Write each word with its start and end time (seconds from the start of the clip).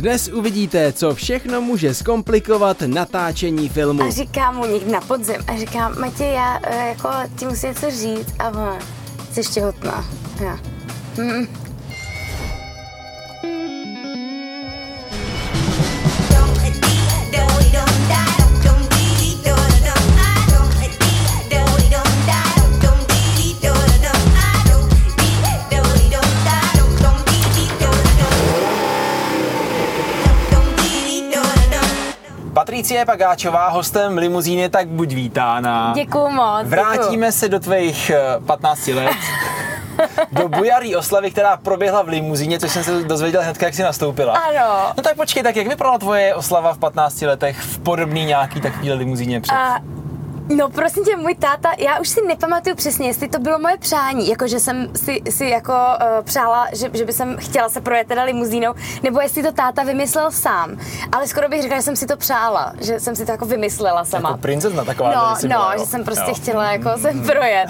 Dnes 0.00 0.28
uvidíte, 0.28 0.92
co 0.92 1.14
všechno 1.14 1.60
může 1.60 1.94
zkomplikovat 1.94 2.82
natáčení 2.86 3.68
filmu. 3.68 4.02
A 4.02 4.10
říká 4.10 4.52
mu 4.52 4.66
někdy 4.66 4.92
na 4.92 5.00
podzim 5.00 5.36
a 5.46 5.56
říká, 5.56 5.88
Matěj, 5.88 6.32
já 6.32 6.60
eh, 6.62 6.88
jako 6.88 7.08
ti 7.38 7.44
musím 7.44 7.68
něco 7.68 7.90
říct 7.90 8.34
a 8.38 8.48
on, 8.48 8.78
jsi 9.32 9.40
ještě 9.40 9.60
hotná. 9.60 10.04
Já. 10.40 10.58
Hm. 11.18 11.65
Patricie 32.76 33.04
Pagáčová, 33.04 33.68
hostem 33.68 34.18
limuzíny, 34.18 34.68
tak 34.68 34.88
buď 34.88 35.12
vítána. 35.12 35.92
Děkuju 35.94 36.28
moc. 36.28 36.62
Vrátíme 36.64 37.32
se 37.32 37.48
do 37.48 37.60
tvých 37.60 38.10
eh, 38.10 38.40
15 38.46 38.86
let. 38.86 39.16
do 40.32 40.48
bujarý 40.48 40.96
oslavy, 40.96 41.30
která 41.30 41.56
proběhla 41.56 42.02
v 42.02 42.08
limuzíně, 42.08 42.58
což 42.60 42.72
jsem 42.72 42.84
se 42.84 43.04
dozvěděl 43.04 43.42
hned, 43.42 43.62
jak 43.62 43.74
jsi 43.74 43.82
nastoupila. 43.82 44.34
Ano. 44.34 44.92
No 44.96 45.02
tak 45.02 45.16
počkej, 45.16 45.42
tak 45.42 45.56
jak 45.56 45.66
vypadala 45.66 45.98
tvoje 45.98 46.34
oslava 46.34 46.74
v 46.74 46.78
15 46.78 47.22
letech 47.22 47.60
v 47.60 47.78
podobný 47.78 48.24
nějaký 48.24 48.60
takový 48.60 48.92
limuzíně 48.92 49.40
před? 49.40 49.54
A 49.54 49.78
No 50.48 50.68
prosím 50.70 51.04
tě, 51.04 51.16
můj 51.16 51.34
táta, 51.34 51.72
já 51.78 51.98
už 52.00 52.08
si 52.08 52.20
nepamatuju 52.26 52.76
přesně, 52.76 53.06
jestli 53.06 53.28
to 53.28 53.38
bylo 53.38 53.58
moje 53.58 53.76
přání, 53.76 54.28
jako 54.28 54.46
že 54.46 54.60
jsem 54.60 54.88
si, 54.96 55.22
si 55.30 55.46
jako 55.46 55.72
uh, 55.72 56.24
přála, 56.24 56.66
že, 56.72 56.90
že 56.94 57.04
by 57.04 57.12
jsem 57.12 57.36
chtěla 57.38 57.68
se 57.68 57.80
projet 57.80 58.08
teda 58.08 58.22
limuzínou, 58.22 58.74
nebo 59.02 59.20
jestli 59.20 59.42
to 59.42 59.52
táta 59.52 59.82
vymyslel 59.82 60.30
sám. 60.30 60.76
Ale 61.12 61.26
skoro 61.26 61.48
bych 61.48 61.62
řekla, 61.62 61.76
že 61.76 61.82
jsem 61.82 61.96
si 61.96 62.06
to 62.06 62.16
přála, 62.16 62.72
že 62.80 63.00
jsem 63.00 63.16
si 63.16 63.26
to 63.26 63.32
jako 63.32 63.44
vymyslela 63.46 64.04
sama. 64.04 64.28
Jako 64.28 64.40
princezna 64.40 64.84
taková, 64.84 65.10
No, 65.14 65.34
no, 65.42 65.48
byla, 65.48 65.74
jo? 65.74 65.80
že 65.80 65.86
jsem 65.86 66.04
prostě 66.04 66.24
Jo. 66.30 66.34
chtěla 66.34 66.72
jako 66.72 66.98
se 66.98 67.12
projet. 67.26 67.66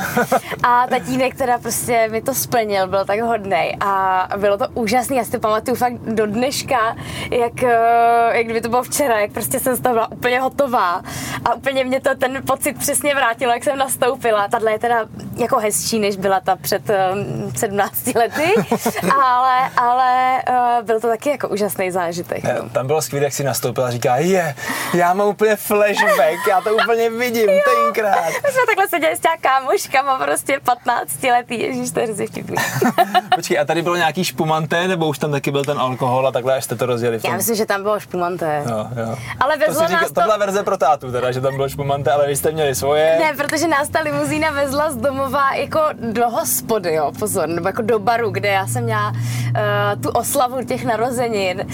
A 0.62 0.86
tatínek 0.86 1.34
teda 1.34 1.58
prostě 1.58 2.08
mi 2.12 2.22
to 2.22 2.34
splnil, 2.34 2.86
byl 2.88 3.04
tak 3.04 3.20
hodnej 3.20 3.76
a 3.80 4.28
bylo 4.36 4.58
to 4.58 4.66
úžasný, 4.74 5.16
já 5.16 5.24
si 5.24 5.30
to 5.30 5.38
pamatuju 5.38 5.76
fakt 5.76 5.92
do 5.94 6.26
dneška, 6.26 6.96
jak, 7.30 7.62
eh, 7.62 8.30
jak 8.32 8.44
kdyby 8.44 8.60
to 8.60 8.68
bylo 8.68 8.82
včera, 8.82 9.20
jak 9.20 9.30
prostě 9.32 9.60
jsem 9.60 9.76
z 9.76 9.80
toho 9.80 9.92
byla 9.94 10.12
úplně 10.12 10.40
hotová 10.40 11.02
a 11.44 11.54
úplně 11.54 11.84
mě 11.84 12.00
to 12.00 12.14
ten 12.14 12.42
pocit 12.46 12.65
přesně 12.72 13.14
vrátil, 13.14 13.50
jak 13.50 13.64
jsem 13.64 13.78
nastoupila. 13.78 14.48
Tahle 14.48 14.72
je 14.72 14.78
teda 14.78 15.08
jako 15.36 15.58
hezčí, 15.58 15.98
než 15.98 16.16
byla 16.16 16.40
ta 16.40 16.56
před 16.56 16.90
eh, 16.90 17.10
17 17.56 18.06
lety, 18.14 18.54
ale, 19.24 19.70
ale 19.76 20.42
eh, 20.48 20.82
byl 20.82 21.00
to 21.00 21.08
taky 21.08 21.30
jako 21.30 21.48
úžasný 21.48 21.90
zážitek. 21.90 22.42
Ne, 22.44 22.56
no. 22.62 22.68
Tam 22.68 22.86
bylo 22.86 23.02
skvělé, 23.02 23.24
jak 23.26 23.32
si 23.32 23.44
nastoupila 23.44 23.86
a 23.86 23.90
říká, 23.90 24.16
je, 24.16 24.54
já 24.94 25.14
mám 25.14 25.28
úplně 25.28 25.56
flashback, 25.56 26.46
já 26.48 26.60
to 26.60 26.74
úplně 26.74 27.10
vidím 27.10 27.46
tenkrát. 27.46 28.26
My 28.26 28.52
jsme 28.52 28.66
takhle 28.66 28.88
seděli 28.88 29.16
s 29.16 29.20
těma 29.20 29.36
kámoškama, 29.40 30.18
prostě 30.18 30.60
15 30.64 31.22
letý, 31.22 31.60
ježíš, 31.60 31.90
to 31.90 32.00
je 32.00 32.06
hrozně 32.06 32.26
vtipný. 32.26 32.56
Počkej, 33.34 33.58
a 33.58 33.64
tady 33.64 33.82
bylo 33.82 33.96
nějaký 33.96 34.24
špumanté, 34.24 34.88
nebo 34.88 35.08
už 35.08 35.18
tam 35.18 35.30
taky 35.30 35.50
byl 35.50 35.64
ten 35.64 35.78
alkohol 35.78 36.28
a 36.28 36.32
takhle, 36.32 36.54
až 36.56 36.64
jste 36.64 36.76
to 36.76 36.86
rozjeli 36.86 37.18
v 37.18 37.22
tom? 37.22 37.30
Já 37.30 37.36
myslím, 37.36 37.56
že 37.56 37.66
tam 37.66 37.82
bylo 37.82 38.00
špumanté. 38.00 38.62
Jo, 38.70 38.86
jo. 38.96 39.16
Ale 39.40 39.56
To, 39.58 39.64
vezlo 39.68 39.82
si 39.82 39.88
říká, 39.88 40.00
nás 40.00 40.08
to 40.08 40.14
to... 40.14 40.20
byla 40.20 40.36
verze 40.36 40.62
pro 40.62 40.76
tátu 40.76 41.12
teda, 41.12 41.32
že 41.32 41.40
tam 41.40 41.56
bylo 41.56 41.68
špumanté, 41.68 42.12
ale 42.12 42.26
vy 42.26 42.36
jste 42.36 42.50
měli 42.50 42.74
svoje. 42.74 43.16
Ne, 43.20 43.34
protože 43.36 43.68
nás 43.68 43.88
ta 43.88 44.00
limuzína 44.00 44.50
vezla 44.50 44.90
z 44.90 44.96
domova 45.26 45.54
jako 45.54 45.80
do 46.12 46.30
hospody, 46.30 46.94
jo, 46.94 47.12
pozor, 47.18 47.48
nebo 47.48 47.68
jako 47.68 47.82
do 47.82 47.98
baru, 47.98 48.30
kde 48.30 48.48
já 48.48 48.66
jsem 48.66 48.84
měla 48.84 49.10
uh, 49.10 50.02
tu 50.02 50.10
oslavu 50.10 50.64
těch 50.64 50.84
narozenin 50.84 51.66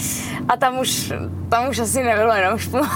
a 0.49 0.57
tam 0.57 0.79
už, 0.79 1.13
tam 1.49 1.69
už 1.69 1.79
asi 1.79 2.03
nebylo 2.03 2.33
jenom 2.33 2.59
špumante. 2.59 2.95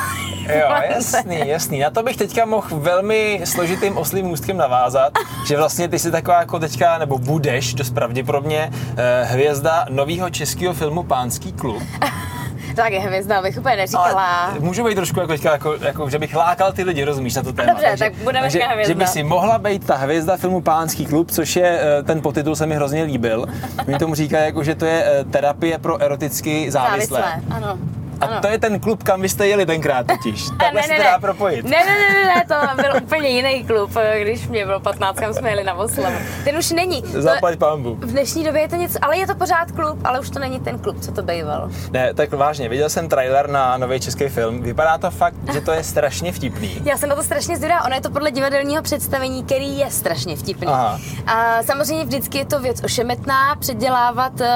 Jo, 0.59 0.69
jasný, 0.89 1.47
jasný. 1.47 1.79
Na 1.79 1.89
to 1.89 2.03
bych 2.03 2.17
teďka 2.17 2.45
mohl 2.45 2.67
velmi 2.71 3.41
složitým 3.43 3.97
oslým 3.97 4.25
můstkem 4.25 4.57
navázat, 4.57 5.13
že 5.47 5.57
vlastně 5.57 5.87
ty 5.87 5.99
jsi 5.99 6.11
taková 6.11 6.39
jako 6.39 6.59
teďka, 6.59 6.97
nebo 6.97 7.17
budeš 7.17 7.73
dost 7.73 7.89
pravděpodobně, 7.89 8.71
eh, 8.97 9.23
hvězda 9.23 9.85
nového 9.89 10.29
českého 10.29 10.73
filmu 10.73 11.03
Pánský 11.03 11.53
klub. 11.53 11.83
Tak 12.77 12.93
je 12.93 12.99
hvězda, 12.99 13.41
bych 13.41 13.57
úplně 13.57 13.75
neříkala. 13.75 14.25
Ale 14.25 14.59
můžu 14.59 14.83
být 14.85 14.95
trošku 14.95 15.19
jako, 15.19 15.31
teďka, 15.33 15.51
jako, 15.51 15.73
jako, 15.81 16.09
že 16.09 16.19
bych 16.19 16.35
lákal 16.35 16.71
ty 16.71 16.83
lidi, 16.83 17.03
rozumíš 17.03 17.35
na 17.35 17.43
to 17.43 17.53
téma. 17.53 17.73
Dobře, 17.73 17.95
tak 17.99 18.13
budeme 18.13 18.41
takže, 18.41 18.59
říkat 18.59 18.71
hvězda. 18.73 18.93
že 18.93 18.95
by 18.95 19.07
si 19.07 19.23
mohla 19.23 19.57
být 19.57 19.87
ta 19.87 19.95
hvězda 19.95 20.37
filmu 20.37 20.61
Pánský 20.61 21.05
klub, 21.05 21.31
což 21.31 21.55
je, 21.55 21.79
eh, 21.81 22.03
ten 22.03 22.21
podtitul 22.21 22.55
se 22.55 22.65
mi 22.65 22.75
hrozně 22.75 23.03
líbil. 23.03 23.45
Oni 23.87 23.97
tomu 23.97 24.15
říkají, 24.15 24.45
jako, 24.45 24.63
že 24.63 24.75
to 24.75 24.85
je 24.85 25.03
eh, 25.05 25.23
terapie 25.23 25.77
pro 25.77 26.01
eroticky 26.01 26.71
závislé. 26.71 27.19
Závislé, 27.19 27.55
ano. 27.55 27.77
A 28.21 28.25
ano. 28.25 28.41
to 28.41 28.47
je 28.47 28.57
ten 28.57 28.79
klub, 28.79 29.03
kam 29.03 29.21
vy 29.21 29.29
jste 29.29 29.47
jeli 29.47 29.65
tenkrát 29.65 30.07
totiž. 30.07 30.45
Takhle 30.59 30.83
se 30.83 30.93
to 30.93 31.03
dá 31.03 31.19
propojit. 31.19 31.65
Ne, 31.65 31.77
ne, 31.85 31.95
ne, 31.99 32.23
ne, 32.23 32.35
ne, 32.35 32.45
to 32.47 32.81
byl 32.81 33.03
úplně 33.03 33.29
jiný 33.29 33.63
klub, 33.63 33.91
když 34.21 34.47
mě 34.47 34.65
bylo 34.65 34.79
15, 34.79 35.19
kam 35.19 35.33
jsme 35.33 35.49
jeli 35.49 35.63
na 35.63 35.73
oslavu. 35.73 36.15
Ten 36.43 36.57
už 36.57 36.71
není. 36.71 37.03
Zaplať 37.05 37.59
pambu. 37.59 37.95
V 37.95 38.11
dnešní 38.11 38.43
době 38.43 38.61
je 38.61 38.67
to 38.67 38.75
něco, 38.75 38.99
ale 39.01 39.17
je 39.17 39.27
to 39.27 39.35
pořád 39.35 39.71
klub, 39.71 39.99
ale 40.03 40.19
už 40.19 40.29
to 40.29 40.39
není 40.39 40.59
ten 40.59 40.79
klub, 40.79 40.99
co 40.99 41.11
to 41.11 41.21
býval. 41.21 41.69
Ne, 41.91 42.13
tak 42.13 42.31
vážně, 42.33 42.69
viděl 42.69 42.89
jsem 42.89 43.09
trailer 43.09 43.49
na 43.49 43.77
nový 43.77 43.99
český 43.99 44.27
film. 44.27 44.61
Vypadá 44.61 44.97
to 44.97 45.11
fakt, 45.11 45.35
že 45.53 45.61
to 45.61 45.71
je 45.71 45.83
strašně 45.83 46.31
vtipný. 46.31 46.81
Já 46.85 46.97
jsem 46.97 47.09
na 47.09 47.15
to 47.15 47.23
strašně 47.23 47.57
zvědavá. 47.57 47.85
Ono 47.85 47.95
je 47.95 48.01
to 48.01 48.09
podle 48.09 48.31
divadelního 48.31 48.83
představení, 48.83 49.43
který 49.43 49.77
je 49.77 49.91
strašně 49.91 50.35
vtipný. 50.35 50.67
Aha. 50.67 50.99
A 51.27 51.63
samozřejmě 51.63 52.05
vždycky 52.05 52.37
je 52.37 52.45
to 52.45 52.59
věc 52.59 52.83
ošemetná, 52.83 53.55
předělávat 53.55 54.33
uh, 54.41 54.47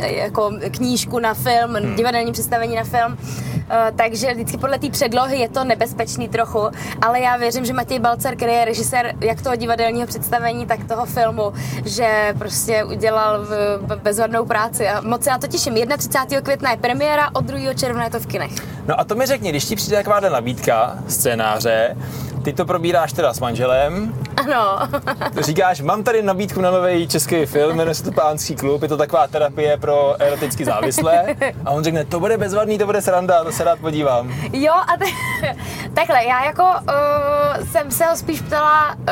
jako 0.00 0.52
knížku 0.70 1.18
na 1.18 1.34
film, 1.34 1.74
hmm. 1.74 1.96
divadelní 1.96 2.32
představení 2.32 2.69
na 2.76 2.84
film. 2.84 3.12
Uh, 3.12 3.96
takže 3.96 4.34
vždycky 4.34 4.58
podle 4.58 4.78
té 4.78 4.90
předlohy 4.90 5.38
je 5.38 5.48
to 5.48 5.64
nebezpečný 5.64 6.28
trochu, 6.28 6.60
ale 7.02 7.20
já 7.20 7.36
věřím, 7.36 7.64
že 7.64 7.72
Matěj 7.72 7.98
Balcar, 7.98 8.36
který 8.36 8.52
je 8.52 8.64
režisér 8.64 9.14
jak 9.20 9.42
toho 9.42 9.56
divadelního 9.56 10.06
představení, 10.06 10.66
tak 10.66 10.84
toho 10.88 11.06
filmu, 11.06 11.52
že 11.84 12.34
prostě 12.38 12.84
udělal 12.84 13.44
v, 13.44 13.78
v 13.82 14.02
bezvadnou 14.02 14.44
práci 14.44 14.88
a 14.88 15.00
moc 15.00 15.24
se 15.24 15.30
na 15.30 15.38
to 15.38 15.46
těším. 15.46 15.74
31. 15.98 16.40
května 16.40 16.70
je 16.70 16.76
premiéra, 16.76 17.30
od 17.32 17.44
2. 17.44 17.74
června 17.74 18.04
je 18.04 18.10
to 18.10 18.20
v 18.20 18.26
kinech. 18.26 18.52
No 18.86 19.00
a 19.00 19.04
to 19.04 19.14
mi 19.14 19.26
řekni, 19.26 19.50
když 19.50 19.64
ti 19.64 19.76
přijde 19.76 19.96
taková 19.96 20.20
nabídka 20.20 20.98
scénáře, 21.08 21.96
ty 22.44 22.52
to 22.52 22.64
probíráš 22.64 23.12
teda 23.12 23.32
s 23.34 23.40
manželem, 23.40 24.14
Ano. 24.36 24.78
říkáš, 25.40 25.80
mám 25.80 26.02
tady 26.02 26.22
nabídku 26.22 26.60
na 26.60 26.70
nový 26.70 27.08
český 27.08 27.46
film, 27.46 27.76
jmenuje 27.76 27.94
se 27.94 28.04
to 28.04 28.12
Pánský 28.12 28.56
klub, 28.56 28.82
je 28.82 28.88
to 28.88 28.96
taková 28.96 29.26
terapie 29.26 29.76
pro 29.76 30.16
eroticky 30.18 30.64
závislé. 30.64 31.36
A 31.64 31.70
on 31.70 31.84
řekne, 31.84 32.04
to 32.04 32.20
bude 32.20 32.38
bezvadný, 32.38 32.78
to 32.78 32.86
bude 32.86 33.02
sranda, 33.02 33.44
to 33.44 33.52
se 33.52 33.64
rád 33.64 33.78
podívám. 33.78 34.34
Jo, 34.52 34.72
a 34.72 34.96
te- 34.98 35.54
takhle, 35.94 36.24
já 36.24 36.44
jako 36.44 36.62
uh, 36.62 37.64
jsem 37.72 37.90
se 37.90 38.04
ho 38.04 38.16
spíš 38.16 38.40
ptala, 38.40 38.94
uh, 38.94 39.04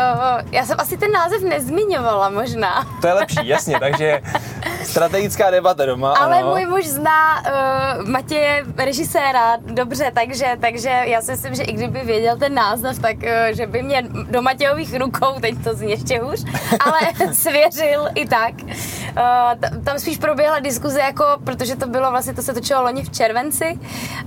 já 0.53 0.65
jsem 0.67 0.77
asi 0.81 0.97
ten 0.97 1.13
název 1.13 1.43
nezmiňovala 1.43 2.31
možná, 2.31 2.87
To 3.01 3.07
je 3.07 3.13
lepší, 3.13 3.49
jasně, 3.49 3.81
takže 3.81 4.23
strategická 4.89 5.51
debata 5.51 5.87
doma, 5.87 6.15
ale 6.15 6.39
ano. 6.39 6.51
můj 6.51 6.67
muž 6.67 6.87
zná 6.87 7.43
uh, 7.43 8.09
Matěje, 8.09 8.65
režiséra, 8.77 9.57
dobře, 9.61 10.13
takže, 10.15 10.57
takže 10.61 10.89
já 10.89 11.21
si 11.23 11.31
myslím, 11.31 11.55
že 11.55 11.63
i 11.63 11.73
kdyby 11.73 12.01
věděl 12.01 12.37
ten 12.37 12.55
název, 12.55 12.99
tak 12.99 13.17
uh, 13.17 13.29
že 13.51 13.67
by 13.67 13.83
mě 13.83 14.03
do 14.31 14.43
Matějových 14.43 14.99
rukou, 14.99 15.41
teď 15.41 15.65
to 15.65 15.75
zní 15.75 15.91
ještě 15.91 16.19
hůř, 16.19 16.45
ale 16.81 16.99
svěřil 17.35 18.09
i 18.15 18.29
tak. 18.29 18.55
Uh, 18.63 19.83
tam 19.85 19.99
spíš 19.99 20.19
proběhla 20.19 20.59
diskuze, 20.59 21.01
jako, 21.01 21.25
protože 21.45 21.77
to 21.77 21.87
bylo 21.87 22.11
vlastně, 22.11 22.35
to 22.35 22.43
se 22.43 22.55
točilo 22.55 22.83
loni 22.83 23.05
v 23.05 23.11
červenci, 23.11 23.79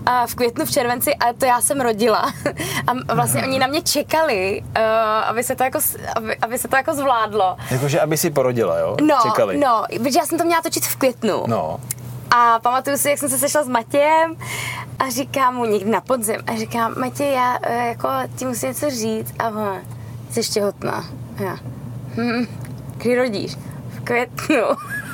a 0.05 0.27
v 0.27 0.35
květnu 0.35 0.65
v 0.65 0.71
červenci 0.71 1.15
a 1.15 1.33
to 1.33 1.45
já 1.45 1.61
jsem 1.61 1.81
rodila. 1.81 2.33
A 3.09 3.13
vlastně 3.13 3.43
oni 3.43 3.59
na 3.59 3.67
mě 3.67 3.81
čekali, 3.81 4.63
uh, 4.77 4.83
aby, 5.25 5.43
se 5.43 5.55
to 5.55 5.63
jako, 5.63 5.79
aby, 6.15 6.37
aby 6.37 6.57
se 6.57 6.67
to 6.67 6.75
jako 6.75 6.93
zvládlo. 6.93 7.57
Jakože 7.71 7.99
aby 7.99 8.17
si 8.17 8.29
porodila, 8.29 8.79
jo? 8.79 8.97
No, 9.01 9.15
Čekali. 9.23 9.57
no, 9.57 9.83
protože 9.97 10.19
já 10.19 10.25
jsem 10.25 10.37
to 10.37 10.43
měla 10.43 10.50
točit 10.61 10.85
v 10.85 10.95
květnu. 10.95 11.43
No. 11.47 11.79
A 12.31 12.59
pamatuju 12.59 12.97
si, 12.97 13.09
jak 13.09 13.19
jsem 13.19 13.29
se 13.29 13.37
sešla 13.37 13.63
s 13.63 13.67
Matějem 13.67 14.35
a 14.99 15.09
říkám 15.09 15.55
mu 15.55 15.65
někdy 15.65 15.91
na 15.91 16.01
podzim 16.01 16.41
a 16.47 16.55
říkám, 16.55 16.93
Matěj, 16.99 17.33
já 17.33 17.57
eh, 17.63 17.87
jako 17.87 18.09
ti 18.35 18.45
musím 18.45 18.69
něco 18.69 18.89
říct 18.89 19.33
a 19.39 19.47
on, 19.47 19.81
jsi 20.31 20.39
ještě 20.39 20.61
hotná. 20.61 21.05
A 21.37 21.43
já, 21.43 21.57
hm, 22.17 22.45
kdy 22.97 23.15
rodíš? 23.15 23.57
V 23.89 24.01
květnu. 24.03 24.63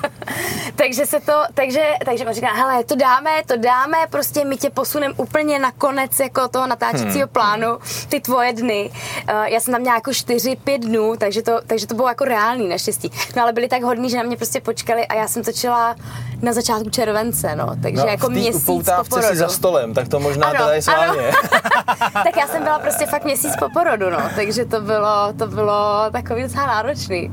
takže 0.75 1.05
se 1.05 1.19
to, 1.19 1.33
takže, 1.53 1.81
takže 2.05 2.25
on 2.25 2.33
říká, 2.33 2.53
hele, 2.53 2.83
to 2.83 2.95
dáme, 2.95 3.31
to 3.45 3.57
dáme, 3.57 3.97
prostě 4.09 4.45
my 4.45 4.57
tě 4.57 4.69
posuneme 4.69 5.13
úplně 5.17 5.59
na 5.59 5.71
konec 5.71 6.19
jako 6.19 6.47
toho 6.47 6.67
natáčecího 6.67 7.25
hmm. 7.25 7.29
plánu, 7.31 7.77
ty 8.09 8.19
tvoje 8.19 8.53
dny. 8.53 8.91
Uh, 9.33 9.43
já 9.43 9.59
jsem 9.59 9.71
tam 9.71 9.81
měla 9.81 9.95
jako 9.95 10.11
4-5 10.11 10.79
dnů, 10.79 11.15
takže 11.17 11.41
to, 11.41 11.59
takže 11.67 11.87
to 11.87 11.95
bylo 11.95 12.07
jako 12.07 12.25
reálný 12.25 12.67
naštěstí. 12.67 13.11
No 13.35 13.43
ale 13.43 13.53
byli 13.53 13.67
tak 13.67 13.83
hodní, 13.83 14.09
že 14.09 14.17
na 14.17 14.23
mě 14.23 14.37
prostě 14.37 14.61
počkali 14.61 15.07
a 15.07 15.15
já 15.15 15.27
jsem 15.27 15.43
točila 15.43 15.95
na 16.41 16.53
začátku 16.53 16.89
července, 16.89 17.55
no, 17.55 17.75
takže 17.81 18.01
no, 18.01 18.07
jako 18.07 18.29
měsíc 18.29 18.65
po 18.65 19.03
porodu. 19.09 19.27
si 19.27 19.35
za 19.35 19.47
stolem, 19.47 19.93
tak 19.93 20.07
to 20.07 20.19
možná 20.19 20.47
Ano, 20.47 20.59
teda 20.59 20.73
je 20.73 20.81
s 20.81 20.87
ano. 20.87 20.97
vámi. 21.07 21.31
tak 22.13 22.37
já 22.37 22.47
jsem 22.47 22.63
byla 22.63 22.79
prostě 22.79 23.05
fakt 23.05 23.23
měsíc 23.23 23.51
po 23.59 23.69
porodu, 23.69 24.09
no, 24.09 24.29
takže 24.35 24.65
to 24.65 24.81
bylo, 24.81 25.33
to 25.37 25.47
bylo 25.47 26.09
takový 26.11 26.41
docela 26.41 26.67
náročný. 26.67 27.31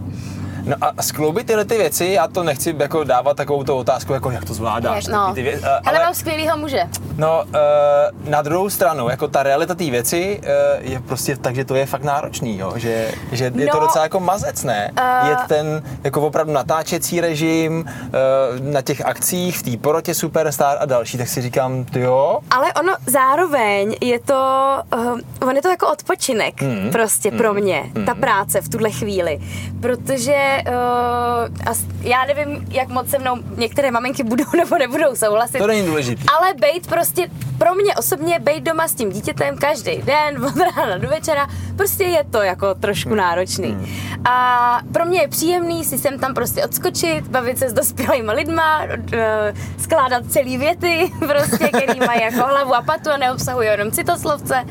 No 0.66 0.76
a 0.81 1.02
skloubit 1.02 1.46
tyhle 1.46 1.64
ty 1.64 1.78
věci, 1.78 2.06
já 2.06 2.28
to 2.28 2.43
nechci 2.43 2.75
jako 2.78 3.05
dávat 3.05 3.37
takovou 3.37 3.64
tu 3.64 3.75
otázku, 3.75 4.12
jako 4.12 4.31
jak 4.31 4.44
to 4.44 4.55
zvládáš. 4.55 5.06
no. 5.06 5.34
Ty 5.34 5.43
věci, 5.43 5.64
ale, 5.64 5.81
ale 5.84 5.99
mám 5.99 6.14
skvělýho 6.14 6.56
muže. 6.56 6.82
No, 7.16 7.44
uh, 7.46 8.31
na 8.31 8.43
druhou 8.43 8.70
stranu, 8.70 9.08
jako 9.08 9.28
ta 9.28 9.43
realita 9.43 9.75
té 9.75 9.84
věci 9.90 10.40
uh, 10.43 10.90
je 10.90 11.00
prostě 11.00 11.37
tak, 11.37 11.55
že 11.55 11.64
to 11.64 11.75
je 11.75 11.87
fakt 11.87 12.02
náročný, 12.02 12.58
jo? 12.58 12.72
že, 12.76 13.11
že 13.32 13.44
je 13.44 13.66
No, 13.66 13.72
to 13.72 13.81
docela 13.81 14.05
jako 14.05 14.20
mazec, 14.20 14.64
ne? 14.64 14.90
eh, 14.96 15.28
je 15.28 15.37
ten 15.49 15.82
jako 16.05 16.20
opravdu 16.20 16.52
natáčecí 16.52 17.20
režim 17.20 17.84
uh, 17.88 18.72
na 18.72 18.82
těch 18.82 19.06
akcích, 19.06 19.58
v 19.58 19.62
té 19.62 19.76
porotě 19.76 20.14
Superstar 20.14 20.76
a 20.81 20.84
další, 20.87 21.19
tak 21.19 21.28
si 21.28 21.43
říkám, 21.43 21.84
ty 21.84 22.00
jo, 22.00 22.38
Ale 22.50 22.72
ono 22.72 22.93
zároveň 23.06 23.96
je 24.00 24.19
to, 24.20 24.43
uh, 24.96 25.19
on 25.49 25.56
je 25.56 25.62
to 25.62 25.69
jako 25.69 25.88
odpočinek 25.93 26.62
Hmm. 26.62 26.90
prostě 26.93 27.31
pro 27.31 27.55
mě, 27.55 27.84
ta 28.06 28.14
práce 28.14 28.60
v 28.60 28.69
tuhle 28.69 28.90
chvíli, 28.90 29.40
protože 29.81 30.53
uh, 30.62 31.70
as, 31.70 31.84
já 32.00 32.24
nevím, 32.24 32.66
jak 32.70 32.88
moc 32.88 33.10
se 33.10 33.18
mnou 33.18 33.36
některé 33.56 33.90
maminky 33.90 34.22
budou 34.22 34.44
nebo 34.56 34.78
nebudou 34.78 35.16
souhlasit, 35.16 35.58
to 35.58 35.66
není 35.66 35.86
důležité. 35.86 36.22
ale 36.38 36.54
bejt 36.60 36.86
prostě, 36.86 37.26
pro 37.58 37.74
mě 37.74 37.94
osobně 37.94 38.38
bejt 38.38 38.64
doma 38.64 38.88
s 38.88 38.94
tím 38.94 39.10
dítětem 39.12 39.56
každý 39.58 40.02
den, 40.02 40.44
od 40.46 40.56
rána 40.56 40.98
do 40.98 41.08
večera, 41.08 41.46
prostě 41.76 42.04
je 42.04 42.24
to 42.24 42.42
jako 42.42 42.74
trošku 42.74 43.14
náročný. 43.14 43.76
A 44.24 44.78
pro 44.92 45.04
mě 45.04 45.20
je 45.20 45.28
příjemný 45.28 45.84
si 45.84 45.98
sem 45.98 46.18
tam 46.18 46.34
prostě 46.34 46.64
odskočit, 46.64 47.28
bavit 47.28 47.58
se 47.58 47.68
s 47.70 47.72
dospělými 47.72 48.32
lidma, 48.32 48.80
eh, 49.12 49.54
skládat 49.78 50.22
celý 50.28 50.58
věty, 50.58 51.12
prostě, 51.18 51.68
který 51.68 52.00
mají 52.06 52.22
jako 52.22 52.36
hlavu 52.46 52.74
a 52.74 52.82
patu 52.82 53.10
a 53.10 53.16
neobsahují 53.16 53.68
jenom 53.68 53.90
citoslovce. 53.90 54.64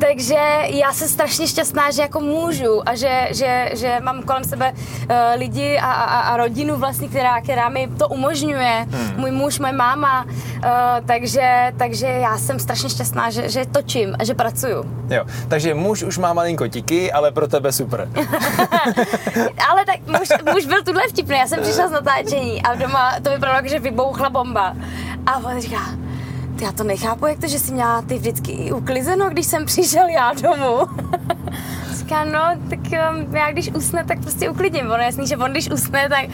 Takže 0.00 0.38
já 0.66 0.92
jsem 0.92 1.08
strašně 1.08 1.46
šťastná, 1.46 1.90
že 1.90 2.02
jako 2.02 2.20
můžu 2.20 2.88
a 2.88 2.94
že, 2.94 3.28
že, 3.30 3.70
že 3.74 3.96
mám 4.02 4.22
kolem 4.22 4.44
sebe 4.44 4.72
eh, 5.08 5.34
lidi 5.38 5.78
a, 5.78 5.92
a, 5.92 6.20
a 6.20 6.36
rodinu 6.36 6.76
vlastně, 6.76 7.08
která, 7.08 7.40
která 7.40 7.68
mi 7.68 7.88
to 7.98 8.08
umožňuje. 8.08 8.86
Můj 9.16 9.30
muž, 9.30 9.58
moje 9.58 9.72
máma. 9.72 10.26
eh, 10.64 10.68
takže, 11.06 11.72
takže 11.78 12.06
já 12.20 12.38
jsem 12.38 12.58
strašně 12.58 12.90
šťastná, 12.90 13.30
že, 13.30 13.48
že 13.48 13.66
točím 13.66 14.16
a 14.18 14.24
že 14.24 14.34
pracuju. 14.34 14.84
Jo, 15.10 15.24
takže 15.48 15.74
muž 15.74 16.02
už 16.02 16.18
má 16.18 16.32
malinko 16.32 16.68
tiky, 16.68 17.12
ale 17.12 17.32
pro 17.32 17.48
tebe 17.48 17.72
super. 17.72 18.08
Ale 19.70 19.84
tak 19.84 20.18
muž, 20.18 20.28
muž 20.52 20.66
byl 20.66 20.82
tuhle 20.84 21.02
vtipný, 21.08 21.38
já 21.38 21.46
jsem 21.46 21.62
přišla 21.62 21.88
z 21.88 21.90
natáčení 21.90 22.62
a 22.62 22.74
doma 22.74 23.12
to 23.22 23.30
vypadalo 23.30 23.68
že 23.68 23.78
vybouchla 23.78 24.30
bomba. 24.30 24.76
A 25.26 25.36
on 25.36 25.60
říká, 25.60 25.80
ty 26.58 26.64
já 26.64 26.72
to 26.72 26.84
nechápu, 26.84 27.26
jak 27.26 27.38
to, 27.38 27.48
že 27.48 27.58
jsi 27.58 27.72
měla 27.72 28.02
ty 28.02 28.18
vždycky 28.18 28.52
i 28.52 28.72
uklizeno, 28.72 29.30
když 29.30 29.46
jsem 29.46 29.64
přišel 29.64 30.08
já 30.08 30.32
domů. 30.32 30.78
Říká, 31.94 32.24
no, 32.24 32.40
tak 32.70 32.78
um, 32.78 33.36
já 33.36 33.52
když 33.52 33.70
usne, 33.70 34.04
tak 34.04 34.20
prostě 34.20 34.50
uklidím. 34.50 34.86
Ono 34.86 34.96
je 34.96 35.04
jasný, 35.04 35.26
že 35.26 35.36
on 35.36 35.50
když 35.50 35.70
usne, 35.70 36.08
tak 36.08 36.24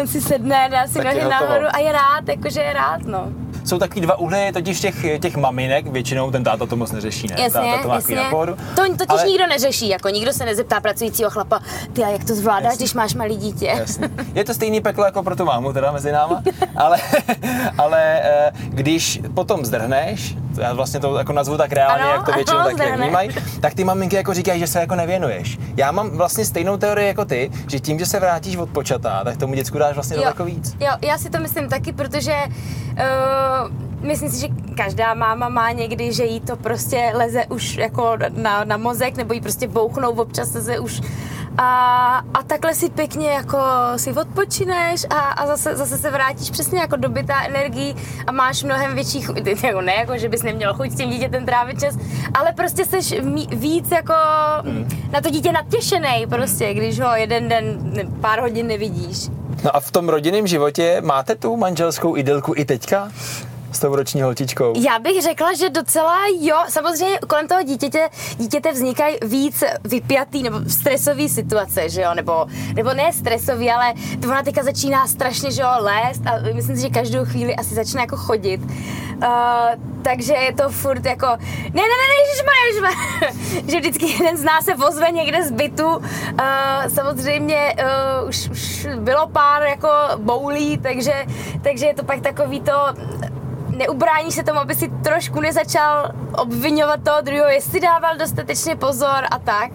on 0.00 0.06
si 0.06 0.20
sedne, 0.20 0.68
dá 0.70 0.86
si 0.86 0.94
Tak 0.94 1.04
nohy 1.04 1.28
nahoru 1.28 1.66
a 1.72 1.78
je 1.78 1.92
rád, 1.92 2.28
jakože 2.28 2.60
je 2.60 2.72
rád, 2.72 3.02
no. 3.04 3.32
Jsou 3.64 3.78
takový 3.78 4.00
dva 4.00 4.18
uhly 4.18 4.52
totiž 4.52 4.80
těch, 4.80 5.20
těch 5.20 5.36
maminek, 5.36 5.86
většinou 5.86 6.30
ten 6.30 6.44
táta 6.44 6.66
to 6.66 6.76
moc 6.76 6.92
neřeší, 6.92 7.26
ne? 7.28 7.36
Jasně, 7.38 7.60
táta 7.60 7.82
to 7.82 7.88
má 7.88 7.94
jasně. 7.94 8.16
na 8.16 8.30
pohodu. 8.30 8.56
To 8.76 8.82
totiž 8.82 9.06
Ale- 9.08 9.26
nikdo 9.26 9.46
neřeší, 9.46 9.88
jako 9.88 10.08
nikdo 10.08 10.32
se 10.32 10.44
nezeptá 10.44 10.80
pracujícího 10.80 11.30
chlapa, 11.30 11.60
ty 11.92 12.04
a 12.04 12.08
jak 12.08 12.24
to 12.24 12.34
zvládáš, 12.34 12.76
když 12.76 12.94
máš 12.94 13.14
malý 13.14 13.36
dítě. 13.36 13.66
Jasně. 13.66 14.08
Je 14.34 14.44
to 14.44 14.54
stejný 14.54 14.80
peklo 14.80 15.04
jako 15.04 15.22
pro 15.22 15.36
tu 15.36 15.44
mámu, 15.44 15.72
teda 15.72 15.92
mezi 15.92 16.12
náma, 16.12 16.42
ale, 16.76 16.98
ale 17.78 18.20
eh, 18.22 18.52
když 18.68 19.20
potom 19.34 19.64
zdrhneš, 19.64 20.36
já 20.58 20.72
vlastně 20.72 21.00
to 21.00 21.18
jako 21.18 21.32
nazvu 21.32 21.56
tak 21.56 21.72
reálně, 21.72 22.02
Ano, 22.04 22.12
jak 22.12 22.26
to 22.26 22.32
většinou 22.32 22.58
ano, 22.58 22.76
tak 22.76 22.98
vnímají, 23.00 23.30
tak 23.60 23.74
ty 23.74 23.84
maminky 23.84 24.16
jako 24.16 24.34
říkají, 24.34 24.60
že 24.60 24.66
se 24.66 24.80
jako 24.80 24.94
nevěnuješ. 24.94 25.58
Já 25.76 25.92
mám 25.92 26.10
vlastně 26.10 26.44
stejnou 26.44 26.76
teorii 26.76 27.06
jako 27.08 27.24
ty, 27.24 27.50
že 27.68 27.80
tím, 27.80 27.98
že 27.98 28.06
se 28.06 28.20
vrátíš 28.20 28.56
od 28.56 28.68
počatá, 28.70 29.24
tak 29.24 29.36
tomu 29.36 29.54
děcku 29.54 29.78
dáš 29.78 29.94
vlastně 29.94 30.16
daleko 30.16 30.44
víc. 30.44 30.76
Jo, 30.80 30.90
já 31.02 31.18
si 31.18 31.30
to 31.30 31.40
myslím 31.40 31.68
taky, 31.68 31.92
protože 31.92 32.34
uh, 32.92 34.06
myslím 34.06 34.30
si, 34.30 34.40
že 34.40 34.48
každá 34.76 35.14
máma 35.14 35.48
má 35.48 35.72
někdy, 35.72 36.12
že 36.12 36.24
jí 36.24 36.40
to 36.40 36.56
prostě 36.56 37.10
leze 37.14 37.44
už 37.48 37.76
jako 37.76 38.16
na, 38.36 38.64
na 38.64 38.76
mozek, 38.76 39.16
nebo 39.16 39.34
jí 39.34 39.40
prostě 39.40 39.68
bouchnou 39.68 40.10
občas 40.10 40.54
leze 40.54 40.78
už 40.78 41.00
a, 41.58 42.22
a 42.34 42.42
takhle 42.42 42.74
si 42.74 42.90
pěkně 42.90 43.30
jako 43.30 43.58
si 43.96 44.12
odpočineš 44.12 45.04
a, 45.10 45.18
a 45.18 45.46
zase, 45.46 45.76
zase 45.76 45.98
se 45.98 46.10
vrátíš 46.10 46.50
přesně 46.50 46.80
jako 46.80 46.96
dobytá 46.96 47.42
energií 47.44 47.96
a 48.26 48.32
máš 48.32 48.62
mnohem 48.62 48.94
větší 48.94 49.22
chuť, 49.22 49.46
jako 49.62 49.80
ne 49.80 49.94
jako, 49.94 50.18
že 50.18 50.28
bys 50.28 50.42
neměl 50.42 50.74
chuť 50.74 50.90
s 50.90 50.96
tím 50.96 51.10
dítětem 51.10 51.46
trávit 51.46 51.80
čas, 51.80 51.94
ale 52.34 52.52
prostě 52.52 52.84
jsi 52.84 53.20
víc 53.50 53.90
jako 53.90 54.14
na 55.12 55.20
to 55.22 55.30
dítě 55.30 55.52
natěšený 55.52 56.26
prostě, 56.28 56.74
když 56.74 57.00
ho 57.00 57.14
jeden 57.14 57.48
den, 57.48 57.78
pár 58.20 58.40
hodin 58.40 58.66
nevidíš. 58.66 59.28
No 59.64 59.76
a 59.76 59.80
v 59.80 59.90
tom 59.90 60.08
rodinném 60.08 60.46
životě 60.46 61.00
máte 61.04 61.34
tu 61.34 61.56
manželskou 61.56 62.16
idylku 62.16 62.52
i 62.56 62.64
teďka? 62.64 63.12
S 63.72 63.78
tou 63.78 63.96
roční 63.96 64.22
holčičkou? 64.22 64.72
Já 64.76 64.98
bych 64.98 65.22
řekla, 65.22 65.54
že 65.54 65.70
docela 65.70 66.18
jo. 66.40 66.56
Samozřejmě 66.68 67.18
kolem 67.28 67.48
toho 67.48 67.62
dítěte, 67.62 68.08
dítěte 68.36 68.72
vznikají 68.72 69.16
víc 69.22 69.64
vypjatý 69.84 70.42
nebo 70.42 70.60
stresové 70.68 71.28
situace, 71.28 71.88
že 71.88 72.02
jo, 72.02 72.14
nebo, 72.14 72.46
nebo 72.74 72.94
ne 72.94 73.12
stresový, 73.12 73.70
ale 73.70 73.94
to 74.20 74.28
ona 74.28 74.42
teďka 74.42 74.62
začíná 74.62 75.06
strašně, 75.06 75.50
že 75.50 75.62
jo, 75.62 75.68
lézt 75.78 76.22
a 76.26 76.54
myslím 76.54 76.76
si, 76.76 76.82
že 76.82 76.88
každou 76.88 77.24
chvíli 77.24 77.56
asi 77.56 77.74
začne 77.74 78.00
jako 78.00 78.16
chodit. 78.16 78.60
Uh, 78.60 79.92
takže 80.02 80.32
je 80.32 80.54
to 80.54 80.68
furt 80.68 81.04
jako, 81.04 81.26
ne, 81.26 81.82
ne, 81.82 81.82
ne, 81.82 82.06
ne, 82.10 82.16
ježišmarja, 82.22 82.64
ježišmarja. 82.66 83.42
že 83.70 83.80
vždycky 83.80 84.06
jeden 84.06 84.36
z 84.36 84.44
nás 84.44 84.64
se 84.64 84.74
ozve 84.74 85.10
někde 85.10 85.44
z 85.44 85.50
bytu. 85.50 85.86
Uh, 85.86 86.02
samozřejmě 86.88 87.74
uh, 88.22 88.28
už, 88.28 88.48
už 88.48 88.86
bylo 88.98 89.26
pár 89.26 89.62
jako 89.62 89.88
boulí, 90.16 90.78
takže, 90.78 91.26
takže 91.62 91.86
je 91.86 91.94
to 91.94 92.04
pak 92.04 92.20
takový 92.20 92.60
to, 92.60 92.72
neubrání 93.76 94.32
se 94.32 94.42
tomu, 94.44 94.60
aby 94.60 94.74
si 94.74 94.88
trošku 94.88 95.40
nezačal 95.40 96.12
obvinovat 96.32 97.00
toho 97.04 97.20
druhého, 97.20 97.48
jestli 97.48 97.80
dával 97.80 98.16
dostatečně 98.16 98.76
pozor 98.76 99.24
a 99.30 99.38
tak. 99.38 99.70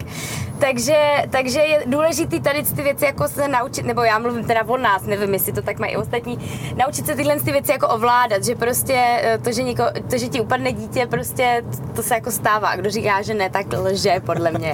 Takže, 0.60 1.24
takže 1.30 1.60
je 1.60 1.82
důležitý 1.86 2.40
tady 2.40 2.62
ty 2.62 2.82
věci 2.82 3.04
jako 3.04 3.28
se 3.28 3.48
naučit, 3.48 3.86
nebo 3.86 4.02
já 4.02 4.18
mluvím 4.18 4.44
teda 4.44 4.60
o 4.66 4.76
nás, 4.76 5.02
nevím, 5.02 5.32
jestli 5.34 5.52
to 5.52 5.62
tak 5.62 5.78
mají 5.78 5.92
i 5.92 5.96
ostatní, 5.96 6.38
naučit 6.76 7.06
se 7.06 7.14
tyhle 7.14 7.40
ty 7.40 7.52
věci 7.52 7.72
jako 7.72 7.88
ovládat, 7.88 8.44
že 8.44 8.54
prostě 8.54 8.94
eh, 9.22 9.38
to, 9.38 9.52
že, 9.52 9.62
něko, 9.62 9.84
to, 10.10 10.18
že 10.18 10.28
ti 10.28 10.40
upadne 10.40 10.72
dítě, 10.72 11.06
prostě 11.06 11.64
to 11.96 12.02
se 12.02 12.14
jako 12.14 12.30
stává. 12.30 12.76
Kdo 12.76 12.90
říká, 12.90 13.22
že 13.22 13.34
ne, 13.34 13.50
tak 13.50 13.66
lže, 13.72 14.20
podle 14.26 14.50
mě. 14.50 14.72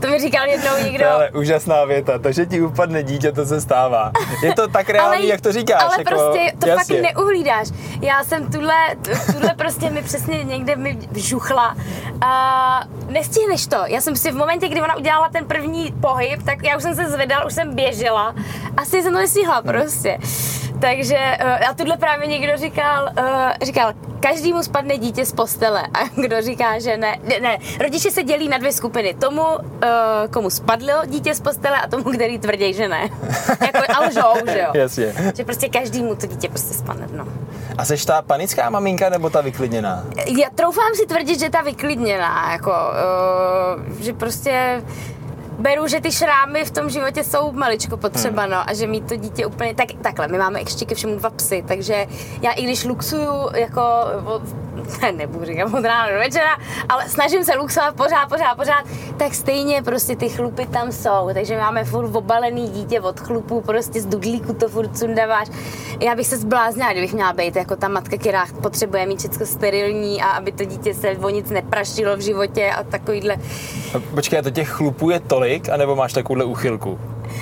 To 0.00 0.08
mi 0.08 0.20
říkal 0.20 0.46
jednou 0.48 0.70
někdo. 0.84 1.08
Ale 1.10 1.30
úžasná 1.30 1.84
věta, 1.84 2.18
to, 2.18 2.32
že 2.32 2.46
ti 2.46 2.62
upadne 2.62 3.02
dítě, 3.02 3.32
to 3.32 3.46
se 3.46 3.60
stává. 3.60 4.12
Je 4.42 4.54
to 4.54 4.68
tak 4.68 4.90
reálný, 4.90 5.28
jak 5.28 5.40
to 5.40 5.52
říkáš. 5.52 5.82
Ale 5.82 5.94
jako, 5.98 6.10
prostě 6.10 6.52
to 6.58 6.68
jasně. 6.68 7.02
fakt 7.02 7.14
neuhlídáš. 7.14 7.68
Já 8.02 8.24
jsem 8.24 8.50
tuhle, 8.52 8.74
tu- 9.04 9.32
tuhle 9.32 9.54
prostě 9.54 9.90
mi 9.90 10.02
přesně 10.02 10.44
někde 10.44 10.76
mi 10.76 10.98
vžuchla. 11.10 11.76
A 12.20 12.82
nestihneš 13.08 13.66
to. 13.66 13.76
Já 13.86 14.00
jsem 14.00 14.16
si 14.16 14.30
v 14.30 14.34
momentě, 14.36 14.68
kdy 14.68 14.82
ona 14.82 14.96
udělala 14.96 15.09
ten 15.32 15.44
první 15.44 15.94
pohyb, 16.00 16.42
tak 16.42 16.62
já 16.62 16.76
už 16.76 16.82
jsem 16.82 16.94
se 16.94 17.10
zvedala, 17.10 17.44
už 17.44 17.54
jsem 17.54 17.74
běžela. 17.74 18.34
Asi 18.76 19.02
jsem 19.02 19.12
to 19.12 19.18
nestihla 19.18 19.62
prostě. 19.62 20.18
Takže 20.80 21.16
eh, 21.16 21.58
a 21.58 21.74
tuhle 21.74 21.96
právě 21.96 22.26
někdo 22.26 22.56
říkal, 22.56 23.10
eh, 23.16 23.64
říkal, 23.66 23.92
každému 24.20 24.62
spadne 24.62 24.98
dítě 24.98 25.26
z 25.26 25.32
postele. 25.32 25.82
A 25.82 26.20
kdo 26.20 26.42
říká, 26.42 26.78
že 26.78 26.96
ne, 26.96 27.18
ne, 27.22 27.40
ne. 27.40 27.58
Rodiče 27.80 28.10
se 28.10 28.22
dělí 28.22 28.48
na 28.48 28.58
dvě 28.58 28.72
skupiny. 28.72 29.14
Tomu, 29.14 29.42
eh, 29.82 29.88
komu 30.30 30.50
spadlo 30.50 30.94
dítě 31.06 31.34
z 31.34 31.40
postele 31.40 31.76
a 31.76 31.88
tomu, 31.88 32.04
který 32.04 32.38
tvrdí, 32.38 32.74
že 32.74 32.88
ne. 32.88 33.08
jako, 33.60 33.78
ale 33.96 34.08
lžou, 34.08 34.52
že 34.52 34.58
jo. 34.58 34.70
Jasně. 34.74 35.14
Že 35.36 35.44
prostě 35.44 35.68
každému 35.68 36.14
to 36.14 36.26
dítě 36.26 36.48
prostě 36.48 36.74
spadne 36.74 37.06
dno. 37.06 37.26
A 37.80 37.84
seš 37.84 38.04
ta 38.04 38.22
panická 38.22 38.70
maminka 38.70 39.08
nebo 39.08 39.30
ta 39.30 39.40
vyklidněná? 39.40 40.04
Já 40.26 40.50
troufám 40.54 40.94
si 40.94 41.06
tvrdit, 41.06 41.40
že 41.40 41.50
ta 41.50 41.62
vyklidněná, 41.62 42.52
jako, 42.52 42.70
uh, 42.70 44.02
že 44.02 44.12
prostě 44.12 44.82
beru, 45.58 45.86
že 45.86 46.00
ty 46.00 46.12
šrámy 46.12 46.64
v 46.64 46.70
tom 46.70 46.90
životě 46.90 47.24
jsou 47.24 47.52
maličko 47.52 47.96
potřeba, 47.96 48.46
no, 48.46 48.70
a 48.70 48.74
že 48.74 48.86
mít 48.86 49.08
to 49.08 49.16
dítě 49.16 49.46
úplně, 49.46 49.74
tak, 49.74 49.86
takhle, 50.02 50.28
my 50.28 50.38
máme 50.38 50.60
ještě 50.60 50.84
ke 50.84 50.94
všemu 50.94 51.16
dva 51.16 51.30
psy, 51.30 51.64
takže 51.68 52.06
já 52.42 52.52
i 52.52 52.62
když 52.62 52.84
luxuju, 52.84 53.48
jako, 53.54 53.82
nebudu 55.16 55.44
říkat 55.44 55.74
od 55.74 55.84
rána 55.84 56.10
do 56.10 56.18
večera, 56.18 56.56
ale 56.88 57.08
snažím 57.08 57.44
se 57.44 57.56
luxovat 57.56 57.96
pořád, 57.96 58.28
pořád, 58.28 58.54
pořád, 58.54 58.84
tak 59.16 59.34
stejně 59.34 59.82
prostě 59.82 60.16
ty 60.16 60.28
chlupy 60.28 60.66
tam 60.66 60.92
jsou, 60.92 61.30
takže 61.34 61.56
máme 61.56 61.84
furt 61.84 62.16
obalený 62.16 62.68
dítě 62.68 63.00
od 63.00 63.20
chlupů, 63.20 63.60
prostě 63.60 64.00
z 64.00 64.06
dudlíku 64.06 64.52
to 64.52 64.68
furt 64.68 64.98
sundáváš. 64.98 65.48
Já 66.00 66.14
bych 66.14 66.26
se 66.26 66.38
zbláznila, 66.38 66.92
kdybych 66.92 67.14
měla 67.14 67.32
být 67.32 67.56
jako 67.56 67.76
ta 67.76 67.88
matka, 67.88 68.16
která 68.16 68.46
potřebuje 68.62 69.06
mít 69.06 69.18
všechno 69.18 69.46
sterilní 69.46 70.22
a 70.22 70.26
aby 70.26 70.52
to 70.52 70.64
dítě 70.64 70.94
se 70.94 71.10
o 71.10 71.28
nic 71.28 71.50
neprašilo 71.50 72.16
v 72.16 72.20
životě 72.20 72.70
a 72.70 72.82
takovýhle. 72.82 73.36
Počkej, 74.14 74.38
a 74.38 74.42
to 74.42 74.50
těch 74.50 74.68
chlupů 74.68 75.10
je 75.10 75.20
tolik, 75.20 75.68
anebo 75.68 75.96
máš 75.96 76.12
takovouhle 76.12 76.44
úchylku? 76.44 76.98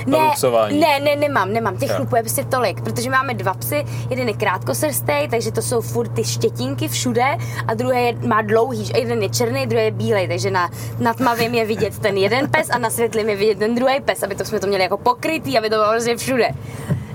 Ne, 0.07 0.19
luxování. 0.19 0.81
ne, 0.81 1.01
ne, 1.01 1.17
nemám, 1.17 1.53
nemám. 1.53 1.77
Těch 1.77 1.91
chlupů 1.91 2.17
je 2.17 2.23
prostě 2.23 2.45
tolik, 2.45 2.81
protože 2.81 3.11
máme 3.11 3.35
dva 3.35 3.55
psy, 3.55 3.85
jeden 4.11 4.29
je 4.29 4.35
krátkosrstej, 4.35 5.29
takže 5.29 5.53
to 5.53 5.63
jsou 5.63 5.81
furt 5.81 6.09
ty 6.09 6.25
štětinky 6.25 6.89
všude 6.89 7.37
a 7.67 7.75
druhý 7.75 8.05
je, 8.05 8.15
má 8.27 8.43
dlouhý, 8.43 8.91
jeden 8.97 9.23
je 9.23 9.29
černý, 9.29 9.67
druhý 9.67 9.85
je 9.85 9.91
bílej, 9.91 10.29
takže 10.29 10.51
na, 10.51 10.71
na 11.01 11.15
tmavém 11.15 11.55
je 11.55 11.65
vidět 11.65 11.99
ten 11.99 12.17
jeden 12.17 12.51
pes 12.51 12.71
a 12.71 12.79
na 12.79 12.91
světlém 12.91 13.29
je 13.29 13.37
vidět 13.37 13.59
ten 13.59 13.75
druhý 13.75 14.01
pes, 14.05 14.23
aby 14.23 14.35
to 14.35 14.45
jsme 14.45 14.61
to 14.61 14.67
měli 14.67 14.83
jako 14.83 14.97
pokrytý, 14.97 15.59
aby 15.59 15.71
to 15.71 15.77
bylo 15.77 15.91
prostě 15.91 16.17
všude. 16.17 16.49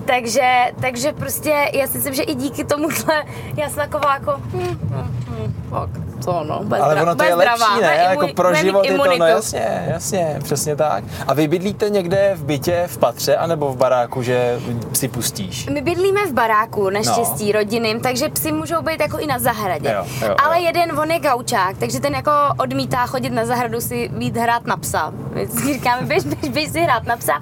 Takže, 0.05 0.71
takže 0.81 1.11
prostě 1.11 1.71
já 1.73 1.87
si 1.87 1.97
myslím, 1.97 2.13
že 2.13 2.23
i 2.23 2.35
díky 2.35 2.63
tomuhle 2.63 3.23
já 3.57 3.69
jsem 3.69 3.75
taková 3.75 4.13
jako 4.13 4.31
hm, 4.37 4.79
hm, 4.81 5.23
hm, 5.27 5.62
tak 5.73 5.89
to 6.25 6.43
no, 6.43 6.63
bez 6.63 6.81
Ale 6.81 7.01
ono 7.01 7.15
to 7.15 7.23
je 7.23 7.35
lepší, 7.35 7.57
drama, 7.57 7.75
ne? 7.75 7.81
bude 7.81 8.27
Jako 8.27 8.27
pro 8.35 8.53
život 8.53 8.85
je 8.85 8.97
to, 8.97 9.17
no 9.17 9.25
jasně, 9.25 9.85
jasně, 9.87 10.39
přesně 10.43 10.75
tak. 10.75 11.03
A 11.27 11.33
vy 11.33 11.47
bydlíte 11.47 11.89
někde 11.89 12.31
v 12.35 12.43
bytě, 12.43 12.83
v 12.87 12.97
patře, 12.97 13.35
anebo 13.35 13.73
v 13.73 13.77
baráku, 13.77 14.21
že 14.21 14.59
si 14.93 15.07
pustíš? 15.07 15.67
My 15.67 15.81
bydlíme 15.81 16.25
v 16.25 16.33
baráku, 16.33 16.89
naštěstí 16.89 17.45
no. 17.45 17.59
rodinným, 17.59 17.99
takže 17.99 18.29
psi 18.29 18.51
můžou 18.51 18.81
být 18.81 18.99
jako 18.99 19.17
i 19.17 19.27
na 19.27 19.39
zahradě. 19.39 19.89
Jo, 19.89 20.05
jo, 20.27 20.35
Ale 20.43 20.59
jo. 20.59 20.65
jeden, 20.65 20.99
on 20.99 21.11
je 21.11 21.19
gaučák, 21.19 21.77
takže 21.77 21.99
ten 21.99 22.15
jako 22.15 22.31
odmítá 22.59 23.05
chodit 23.05 23.29
na 23.29 23.45
zahradu 23.45 23.81
si 23.81 24.09
být 24.09 24.37
hrát 24.37 24.65
na 24.65 24.77
psa. 24.77 25.13
Vždycky 25.31 25.73
říkáme, 25.73 26.01
běž, 26.07 26.23
běž, 26.23 26.53
běž 26.53 26.69
si 26.69 26.81
hrát 26.81 27.03
na 27.03 27.17
psa. 27.17 27.33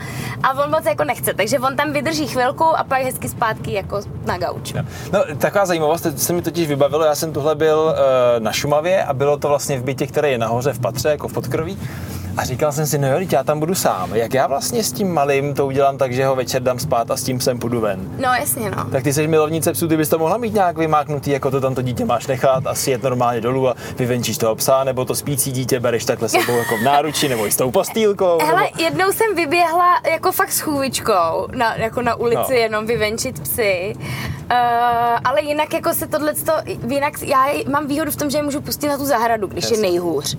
A 0.44 0.64
on 0.64 0.72
moc 0.72 0.86
jako 0.86 1.04
nechce, 1.04 1.34
takže 1.34 1.60
on 1.60 1.76
tam 1.76 1.94
vydrží 1.94 2.28
chvilku 2.28 2.64
a 2.64 2.84
pak 2.84 3.02
hezky 3.02 3.30
zpátky 3.30 3.74
jako 3.74 4.02
na 4.26 4.38
gauč. 4.38 4.74
Jo. 4.74 4.84
No, 5.14 5.20
taková 5.38 5.66
zajímavost, 5.66 6.02
teď 6.02 6.20
se 6.20 6.34
mi 6.34 6.42
totiž 6.42 6.68
vybavilo, 6.68 7.06
já 7.06 7.16
jsem 7.16 7.34
tuhle 7.34 7.56
byl 7.56 7.80
uh, 7.80 8.21
na 8.40 8.52
Šumavě 8.52 9.04
a 9.04 9.14
bylo 9.14 9.38
to 9.38 9.48
vlastně 9.48 9.80
v 9.80 9.84
bytě, 9.84 10.08
který 10.08 10.32
je 10.32 10.38
nahoře 10.38 10.74
v 10.74 10.80
patře, 10.80 11.10
jako 11.10 11.28
v 11.28 11.34
podkroví. 11.34 11.78
A 12.38 12.46
říkal 12.46 12.72
jsem 12.72 12.86
si, 12.88 12.98
no 12.98 13.08
jo, 13.08 13.28
já 13.32 13.44
tam 13.44 13.60
budu 13.60 13.76
sám. 13.76 14.16
Jak 14.16 14.34
já 14.34 14.48
vlastně 14.48 14.84
s 14.84 14.92
tím 14.92 15.14
malým 15.14 15.54
to 15.54 15.66
udělám 15.66 15.98
tak, 15.98 16.14
že 16.14 16.26
ho 16.26 16.36
večer 16.36 16.62
dám 16.62 16.80
spát 16.80 17.12
a 17.12 17.18
s 17.18 17.24
tím 17.24 17.40
sem 17.40 17.60
půjdu 17.60 17.82
ven? 17.82 18.00
No 18.18 18.34
jasně 18.40 18.72
no. 18.72 18.86
Tak 18.92 19.04
ty 19.04 19.14
jsi 19.14 19.28
milovnice 19.28 19.74
psů, 19.74 19.88
ty 19.88 19.98
bys 19.98 20.10
to 20.10 20.20
mohla 20.20 20.38
mít 20.38 20.54
nějak 20.54 20.78
vymáknutý, 20.78 21.32
jako 21.32 21.52
to 21.52 21.62
tam 21.62 21.76
to 21.76 21.82
dítě 21.82 22.06
máš 22.06 22.28
nechat 22.28 22.68
a 22.68 22.74
jet 22.88 23.04
normálně 23.04 23.42
dolů 23.42 23.70
a 23.70 23.76
vyvenčíš 23.98 24.38
toho 24.38 24.56
psa, 24.56 24.84
nebo 24.84 25.06
to 25.06 25.16
spící 25.16 25.52
dítě 25.52 25.80
bereš 25.80 26.06
takhle 26.06 26.30
sebou 26.30 26.58
jako 26.58 26.78
v 26.78 26.82
náruči, 26.84 27.30
nebo 27.30 27.48
i 27.48 27.52
s 27.52 27.56
tou 27.56 27.72
postýlkou. 27.72 28.38
Hele, 28.46 28.62
nebo... 28.64 28.84
jednou 28.84 29.12
jsem 29.12 29.36
vyběhla 29.36 30.02
jako 30.12 30.32
fakt 30.32 30.52
s 30.52 30.60
chůvičkou, 30.60 31.48
na, 31.56 31.76
jako 31.76 32.02
na 32.02 32.16
ulici 32.16 32.42
No. 32.52 32.56
jenom 32.56 32.86
vyvenčit 32.86 33.40
psy. 33.40 33.94
Uh, 33.96 34.58
ale 35.24 35.42
jinak 35.44 35.74
jako 35.74 35.94
se 35.94 36.08
tohle, 36.08 36.34
jinak 36.88 37.22
já 37.22 37.46
mám 37.72 37.88
výhodu 37.88 38.12
v 38.12 38.16
tom, 38.16 38.30
že 38.30 38.38
je 38.38 38.44
můžu 38.44 38.62
pustit 38.62 38.88
na 38.88 38.98
tu 38.98 39.06
zahradu, 39.06 39.48
když 39.48 39.64
Jasně. 39.64 39.78
je 39.78 39.82
nejhůř. 39.82 40.38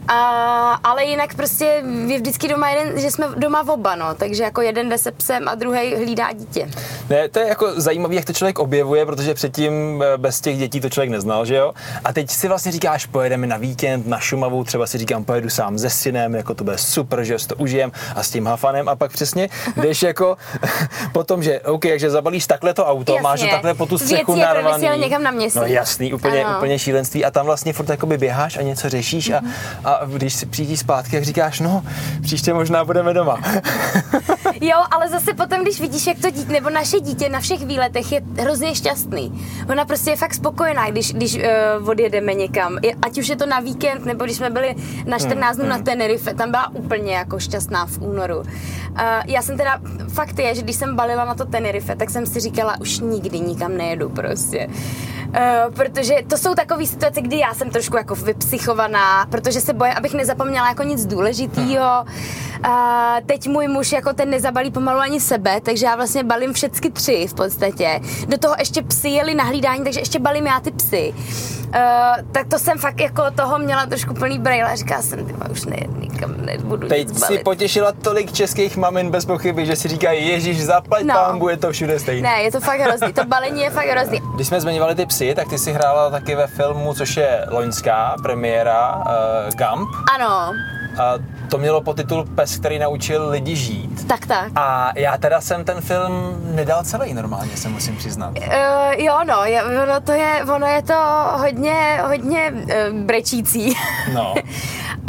Uh, 0.00 0.76
ale 0.84 1.04
jinak 1.04 1.34
prostě 1.34 1.64
je 2.06 2.18
vždycky 2.18 2.48
doma 2.48 2.70
jeden, 2.70 3.00
že 3.00 3.10
jsme 3.10 3.26
doma 3.36 3.64
oba, 3.68 3.94
no, 3.96 4.14
takže 4.14 4.42
jako 4.42 4.60
jeden 4.60 4.88
jde 4.88 4.98
se 4.98 5.10
psem 5.12 5.48
a 5.48 5.54
druhý 5.54 5.94
hlídá 5.94 6.32
dítě. 6.32 6.70
Ne, 7.10 7.28
to 7.28 7.38
je 7.38 7.48
jako 7.48 7.80
zajímavé, 7.80 8.14
jak 8.14 8.24
to 8.24 8.32
člověk 8.32 8.58
objevuje, 8.58 9.06
protože 9.06 9.34
předtím 9.34 10.02
eh, 10.02 10.18
bez 10.18 10.40
těch 10.40 10.58
dětí 10.58 10.80
to 10.80 10.90
člověk 10.90 11.10
neznal, 11.10 11.44
že 11.44 11.54
jo? 11.56 11.72
A 12.04 12.12
teď 12.12 12.30
si 12.30 12.48
vlastně 12.48 12.72
říkáš, 12.72 13.06
pojedeme 13.06 13.46
na 13.46 13.56
víkend 13.56 14.06
na 14.06 14.18
Šumavu, 14.18 14.64
třeba 14.64 14.86
si 14.86 14.98
říkám, 14.98 15.24
pojedu 15.24 15.48
sám 15.50 15.78
se 15.78 15.90
synem, 15.90 16.34
jako 16.34 16.54
to 16.54 16.64
bude 16.64 16.78
super, 16.78 17.24
že 17.24 17.38
si 17.38 17.46
to 17.48 17.54
užijem 17.56 17.92
a 18.16 18.22
s 18.22 18.30
tím 18.30 18.46
hafanem 18.46 18.88
a 18.88 18.96
pak 18.96 19.12
přesně 19.12 19.48
jdeš 19.76 20.02
jako 20.10 20.36
potom, 21.12 21.42
že 21.42 21.60
OK, 21.60 21.82
takže 21.82 22.10
zabalíš 22.10 22.46
takhle 22.46 22.74
to 22.74 22.86
auto, 22.86 23.12
Jasně. 23.12 23.22
máš 23.22 23.42
ho 23.42 23.48
takhle 23.48 23.74
po 23.74 23.86
tu 23.86 23.98
střechu 23.98 24.32
Věci 24.34 24.40
je 24.40 24.46
narvaný. 24.54 25.00
někam 25.00 25.22
na 25.22 25.30
měsíc. 25.30 25.54
No 25.54 25.64
jasný, 25.66 26.12
úplně, 26.12 26.44
Ano. 26.44 26.56
úplně 26.58 26.78
šílenství 26.78 27.24
a 27.24 27.30
tam 27.30 27.46
vlastně 27.46 27.72
furt 27.72 27.88
jakoby 27.88 28.18
běháš 28.18 28.56
a 28.58 28.62
něco 28.62 28.88
řešíš 28.88 29.30
a, 29.30 29.40
a 29.84 29.99
když 30.06 30.34
si 30.34 30.46
přijdíš 30.46 30.80
zpátky, 30.80 31.16
jak 31.16 31.24
říkáš, 31.24 31.60
no, 31.60 31.82
příště 32.22 32.54
možná 32.54 32.84
budeme 32.84 33.14
doma. 33.14 33.38
Jo, 34.60 34.76
ale 34.90 35.08
zase 35.08 35.34
potom, 35.34 35.62
když 35.62 35.80
vidíš, 35.80 36.06
jak 36.06 36.18
to 36.18 36.30
dítě, 36.30 36.52
nebo 36.52 36.70
naše 36.70 37.00
dítě 37.00 37.28
na 37.28 37.40
všech 37.40 37.66
výletech 37.66 38.12
je 38.12 38.20
hrozně 38.40 38.74
šťastný. 38.74 39.46
Ona 39.68 39.84
prostě 39.84 40.10
je 40.10 40.16
fakt 40.16 40.34
spokojená, 40.34 40.90
když, 40.90 41.12
když 41.12 41.34
uh, 41.34 41.88
odjedeme 41.88 42.34
někam. 42.34 42.78
Je, 42.82 42.94
ať 43.02 43.18
už 43.18 43.28
je 43.28 43.36
to 43.36 43.46
na 43.46 43.60
víkend, 43.60 44.04
nebo 44.04 44.24
když 44.24 44.36
jsme 44.36 44.50
byli 44.50 44.74
na 45.06 45.18
14 45.18 45.56
dnů 45.56 45.66
na 45.66 45.78
Tenerife, 45.78 46.34
tam 46.34 46.50
byla 46.50 46.68
úplně 46.68 47.14
jako 47.14 47.38
šťastná 47.38 47.86
v 47.86 47.98
únoru. 47.98 48.38
Uh, 48.38 48.46
já 49.26 49.42
jsem 49.42 49.56
teda, 49.56 49.80
fakt 50.08 50.38
je, 50.38 50.54
že 50.54 50.62
když 50.62 50.76
jsem 50.76 50.96
balila 50.96 51.24
na 51.24 51.34
to 51.34 51.44
Tenerife, 51.44 51.96
tak 51.96 52.10
jsem 52.10 52.26
si 52.26 52.40
říkala, 52.40 52.80
už 52.80 52.98
nikdy 53.00 53.40
nikam 53.40 53.76
nejedu 53.76 54.08
prostě. 54.08 54.68
Uh, 55.28 55.74
protože 55.74 56.14
to 56.26 56.36
jsou 56.36 56.54
takové 56.54 56.86
situace, 56.86 57.20
kdy 57.20 57.38
já 57.38 57.54
jsem 57.54 57.70
trošku 57.70 57.96
jako 57.96 58.14
vypsychovaná, 58.14 59.26
protože 59.26 59.60
se 59.60 59.72
bojím, 59.72 59.94
abych 59.96 60.14
nezapomněla 60.14 60.68
jako 60.68 60.82
nic 60.82 61.06
důležitého. 61.06 62.04
Uh, 62.66 62.72
teď 63.26 63.48
můj 63.48 63.68
muž 63.68 63.92
jako 63.92 64.12
ten 64.12 64.30
nezabalí 64.50 64.70
pomalu 64.70 65.00
ani 65.00 65.20
sebe, 65.20 65.60
takže 65.60 65.86
já 65.86 65.96
vlastně 65.96 66.24
balím 66.24 66.52
všechny 66.52 66.90
tři 66.90 67.26
v 67.28 67.34
podstatě. 67.34 68.00
Do 68.28 68.38
toho 68.38 68.54
ještě 68.58 68.82
psy 68.82 69.08
jeli 69.08 69.34
na 69.34 69.44
hlídání, 69.44 69.84
takže 69.84 70.00
ještě 70.00 70.18
balím 70.18 70.46
já 70.46 70.60
ty 70.60 70.70
psy. 70.70 71.14
Uh, 71.14 71.74
tak 72.32 72.46
to 72.48 72.58
jsem 72.58 72.78
fakt 72.78 73.00
jako 73.00 73.30
toho 73.30 73.58
měla 73.58 73.86
trošku 73.86 74.14
plný 74.14 74.38
brejle 74.38 74.72
a 74.72 74.74
říkala 74.76 75.02
jsem, 75.02 75.24
ty 75.26 75.34
už 75.50 75.64
ne, 75.64 75.76
nikam 76.00 76.34
nebudu 76.36 76.88
Teď 76.88 77.08
nic 77.08 77.16
si 77.16 77.20
balit. 77.20 77.44
potěšila 77.44 77.92
tolik 77.92 78.32
českých 78.32 78.76
mamin 78.76 79.10
bez 79.10 79.24
pochyby, 79.24 79.66
že 79.66 79.76
si 79.76 79.88
říkají, 79.88 80.28
Ježíš, 80.28 80.64
zaplať 80.64 81.04
No. 81.04 81.14
no. 81.14 81.20
pán, 81.20 81.38
bude 81.38 81.56
to 81.56 81.72
všude 81.72 81.98
stejné. 81.98 82.28
Ne, 82.28 82.42
je 82.42 82.52
to 82.52 82.60
fakt 82.60 82.80
hrozný, 82.80 83.12
to 83.12 83.24
balení 83.24 83.62
je 83.62 83.70
fakt 83.70 83.88
hrozný. 83.88 84.20
Když 84.34 84.46
jsme 84.46 84.60
zmiňovali 84.60 84.94
ty 84.94 85.06
psy, 85.06 85.34
tak 85.34 85.48
ty 85.48 85.58
si 85.58 85.72
hrála 85.72 86.10
taky 86.10 86.34
ve 86.34 86.46
filmu, 86.46 86.94
což 86.94 87.16
je 87.16 87.46
loňská 87.50 88.16
premiéra 88.22 88.96
uh, 88.96 89.04
Gump. 89.54 89.88
Ano, 90.14 90.52
A 91.02 91.14
to 91.50 91.58
mělo 91.58 91.80
podtitul 91.80 92.24
Pes, 92.34 92.56
který 92.58 92.78
naučil 92.78 93.28
lidi 93.30 93.56
žít. 93.56 94.06
tak 94.08 94.26
tak. 94.26 94.52
A 94.56 94.92
já 94.96 95.18
teda 95.18 95.40
jsem 95.40 95.64
ten 95.64 95.80
film 95.80 96.40
nedal 96.54 96.84
celý 96.84 97.14
normálně, 97.14 97.56
se 97.56 97.68
musím 97.68 97.96
přiznat. 97.96 98.38
Uh, 98.38 98.44
jo, 98.96 99.18
no, 99.26 99.44
je, 99.44 99.62
ono, 99.64 100.00
to 100.00 100.12
je, 100.12 100.44
ono 100.54 100.66
je 100.66 100.82
to 100.82 100.94
hodně, 101.36 102.00
hodně 102.06 102.52
uh, 102.52 102.98
brečící. 103.00 103.76
No. 104.14 104.34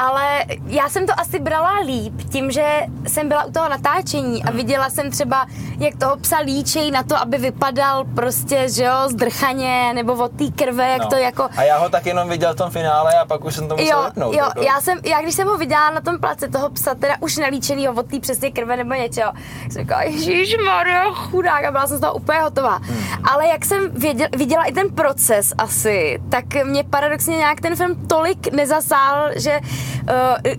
Ale 0.02 0.46
já 0.66 0.90
jsem 0.90 1.08
to 1.08 1.20
asi 1.20 1.40
brala 1.40 1.80
líp 1.86 2.14
tím, 2.30 2.52
že 2.52 2.66
jsem 3.08 3.28
byla 3.28 3.44
u 3.44 3.52
toho 3.52 3.70
natáčení 3.70 4.44
a 4.44 4.52
viděla 4.52 4.90
jsem 4.90 5.12
třeba, 5.12 5.46
jak 5.80 5.96
toho 5.96 6.18
psa 6.18 6.38
líčej 6.40 6.92
na 6.92 7.04
to, 7.04 7.18
aby 7.18 7.38
vypadal 7.38 8.06
prostě, 8.16 8.70
že 8.70 8.84
jo, 8.84 8.94
zdrchaně, 9.10 9.92
nebo 9.94 10.14
od 10.14 10.32
té 10.32 10.46
krve, 10.66 10.90
jak 10.90 11.02
no. 11.02 11.10
to 11.10 11.16
jako... 11.16 11.50
A 11.58 11.64
já 11.64 11.78
ho 11.78 11.90
tak 11.90 12.06
jenom 12.06 12.30
viděl 12.30 12.54
v 12.54 12.58
tom 12.58 12.70
finále 12.72 13.20
a 13.20 13.26
pak 13.26 13.46
už 13.46 13.56
jsem 13.56 13.68
to 13.68 13.76
musel 13.78 13.98
Jo, 13.98 14.06
vypnout. 14.06 14.34
jo, 14.34 14.44
jako. 14.44 14.62
já 14.62 14.82
jsem, 14.82 15.00
já 15.06 15.22
když 15.22 15.36
jsem 15.36 15.48
ho 15.48 15.58
viděla 15.58 15.90
na 15.90 16.02
tom 16.02 16.20
place 16.20 16.48
toho 16.48 16.70
psa, 16.70 16.96
teda 16.96 17.16
už 17.20 17.38
nalíčenýho 17.38 17.94
od 17.94 18.06
té 18.06 18.20
přesně 18.20 18.52
krve 18.52 18.78
nebo 18.78 18.94
něčeho, 18.94 19.32
jsem 19.72 19.82
říkala, 19.82 20.04
Ježíš 20.04 20.58
Maria, 20.66 21.12
chudák, 21.12 21.66
a 21.66 21.72
byla 21.72 21.88
jsem 21.88 21.98
z 21.98 22.02
toho 22.02 22.14
úplně 22.14 22.40
hotová. 22.40 22.76
Hmm. 22.78 23.04
Ale 23.32 23.48
jak 23.48 23.66
jsem 23.66 23.92
věděl, 23.92 24.28
viděla 24.38 24.64
i 24.64 24.72
ten 24.72 24.90
proces 24.90 25.54
asi, 25.58 26.20
tak 26.30 26.46
mě 26.64 26.84
paradoxně 26.84 27.38
nějak 27.38 27.62
ten 27.62 27.76
film 27.76 28.08
tolik 28.08 28.52
nezasál, 28.54 29.30
že 29.36 29.60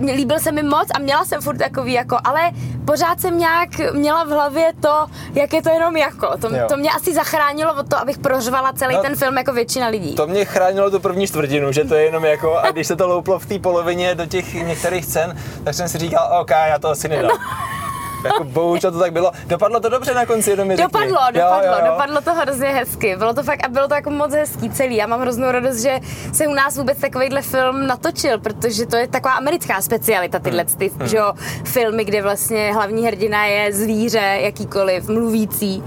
uh, 0.01 0.07
líbil 0.15 0.39
se 0.39 0.53
mi 0.53 0.63
moc 0.63 0.89
a 0.95 0.99
měla 0.99 1.25
jsem 1.25 1.41
furt 1.41 1.57
takový 1.57 1.93
jako, 1.93 2.17
ale 2.25 2.51
pořád 2.85 3.21
jsem 3.21 3.39
nějak 3.39 3.69
měla 3.93 4.25
v 4.25 4.29
hlavě 4.29 4.73
to, 4.81 5.07
jak 5.35 5.53
je 5.53 5.63
to 5.63 5.69
jenom 5.71 5.97
jako. 5.97 6.39
To, 6.39 6.55
Jo. 6.55 6.65
to 6.69 6.77
mě 6.77 6.91
asi 6.91 7.15
zachránilo 7.15 7.75
od 7.75 7.89
toho, 7.89 8.03
abych 8.03 8.19
prořvala 8.19 8.73
celý 8.73 8.95
No, 8.95 9.03
ten 9.03 9.17
film 9.17 9.37
jako 9.37 9.53
většina 9.53 9.89
lidí. 9.89 10.15
To 10.15 10.27
mě 10.27 10.45
chránilo 10.45 10.91
tu 10.91 11.01
první 11.01 11.27
čtvrtinu, 11.27 11.73
že 11.73 11.85
to 11.85 11.95
je 11.95 12.05
jenom 12.05 12.25
jako, 12.25 12.57
a 12.57 12.71
když 12.71 12.87
se 12.87 12.97
to 12.97 13.09
louplo 13.09 13.39
v 13.39 13.47
té 13.47 13.59
polovině 13.59 14.15
do 14.15 14.27
těch 14.27 14.55
některých 14.55 15.05
scén, 15.05 15.37
tak 15.65 15.75
jsem 15.75 15.89
si 15.89 15.99
říkal, 15.99 16.41
OK, 16.41 16.51
já 16.51 16.79
to 16.79 16.89
asi 16.89 17.09
nedám. 17.09 17.31
Jako 18.25 18.45
bohužel 18.45 18.93
to 18.93 18.99
tak 18.99 19.13
bylo. 19.13 19.33
Dopadlo 19.47 19.81
to 19.81 19.89
dobře 19.89 20.15
na 20.15 20.27
konci, 20.27 20.51
jenom 20.51 20.69
mi 20.69 20.77
řekni. 20.77 20.93
Dopadlo, 20.93 21.19
Jo, 21.27 21.33
dopadlo, 21.33 21.67
jo, 21.67 21.75
jo. 21.85 21.91
dopadlo 21.91 22.21
to 22.21 22.35
hrozně 22.35 22.69
hezky. 22.69 23.17
Bylo 23.17 23.35
to 23.35 23.43
fakt 23.43 23.65
a 23.65 23.69
bylo 23.69 23.89
to 23.89 23.95
jako 23.95 24.11
moc 24.11 24.33
hezký 24.33 24.71
celý. 24.71 24.97
Já 24.97 25.07
mám 25.07 25.21
hroznou 25.21 25.51
radost, 25.51 25.77
že 25.83 25.99
se 26.33 26.47
u 26.47 26.55
nás 26.55 26.77
vůbec 26.77 26.99
takovýhle 26.99 27.43
film 27.43 27.87
natočil, 27.87 28.39
protože 28.41 28.87
to 28.87 28.97
je 28.97 29.09
taková 29.09 29.35
americká 29.35 29.81
specialita 29.81 30.39
tyhle 30.39 30.65
ty, 30.65 30.91
že 31.05 31.17
jo, 31.17 31.33
filmy, 31.65 32.05
kde 32.05 32.23
vlastně 32.23 32.73
hlavní 32.75 33.07
hrdina 33.07 33.45
je 33.45 33.73
zvíře, 33.73 34.39
jakýkoliv, 34.41 35.09
mluvící. 35.09 35.83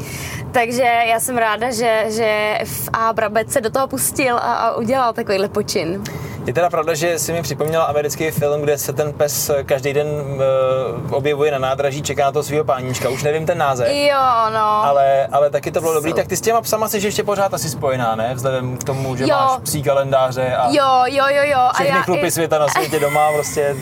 Takže 0.55 0.83
já 0.83 1.19
jsem 1.19 1.37
ráda, 1.37 1.71
že, 1.71 2.03
že 2.07 2.59
v 2.65 2.89
A. 2.93 3.13
Brabec 3.13 3.51
se 3.51 3.61
do 3.61 3.69
toho 3.69 3.87
pustil 3.87 4.35
a, 4.37 4.39
a 4.39 4.75
udělal 4.75 5.13
takovýhle 5.13 5.49
počin. 5.49 6.03
Je 6.45 6.53
teda 6.53 6.69
pravda, 6.69 6.93
že 6.93 7.19
si 7.19 7.33
mi 7.33 7.41
připomněla 7.41 7.83
americký 7.83 8.31
film, 8.31 8.61
kde 8.61 8.77
se 8.77 8.93
ten 8.93 9.13
pes 9.13 9.51
každý 9.65 9.93
den 9.93 10.07
uh, 10.07 11.13
objevuje 11.13 11.51
na 11.51 11.59
nádraží, 11.59 12.01
čeká 12.01 12.25
na 12.25 12.31
to 12.31 12.43
svého 12.43 12.63
páníčka. 12.63 13.09
Už 13.09 13.23
nevím 13.23 13.45
ten 13.45 13.57
název. 13.57 13.87
Jo, 13.91 14.49
no. 14.53 14.59
Ale, 14.85 15.27
ale 15.31 15.49
taky 15.49 15.71
to 15.71 15.81
bylo 15.81 15.93
dobrý, 15.93 16.13
tak 16.13 16.27
ty 16.27 16.37
s 16.37 16.41
těma 16.41 16.61
psama 16.61 16.87
jsi 16.87 16.97
ještě 16.97 17.23
pořád 17.23 17.53
asi 17.53 17.69
spojená, 17.69 18.15
ne? 18.15 18.31
Vzhledem 18.35 18.77
k 18.77 18.83
tomu, 18.83 19.15
že 19.15 19.23
Jo. 19.23 19.29
máš 19.29 19.59
psí 19.63 19.83
kalendáře 19.83 20.55
a 20.55 20.67
Jo, 20.69 21.03
jo, 21.05 21.25
jo, 21.29 21.43
jo. 21.43 21.59
všechny 21.73 21.99
chlupy 22.03 22.27
i- 22.27 22.31
světa 22.31 22.59
na 22.59 22.67
světě 22.67 22.99
doma, 22.99 23.31
prostě 23.33 23.75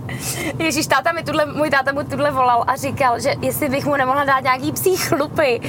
Ježíš, 0.58 0.86
táta 0.86 1.12
mi 1.12 1.22
tuhle, 1.22 1.46
můj 1.46 1.70
táta 1.70 1.92
mu 1.92 2.02
tuhle 2.04 2.30
volal 2.30 2.64
a 2.66 2.76
říkal, 2.76 3.20
že 3.20 3.34
jestli 3.40 3.68
bych 3.68 3.86
mu 3.86 3.96
nemohla 3.96 4.24
dát 4.24 4.40
nějaký 4.42 4.72
psí 4.72 4.96
chlupy, 4.96 5.60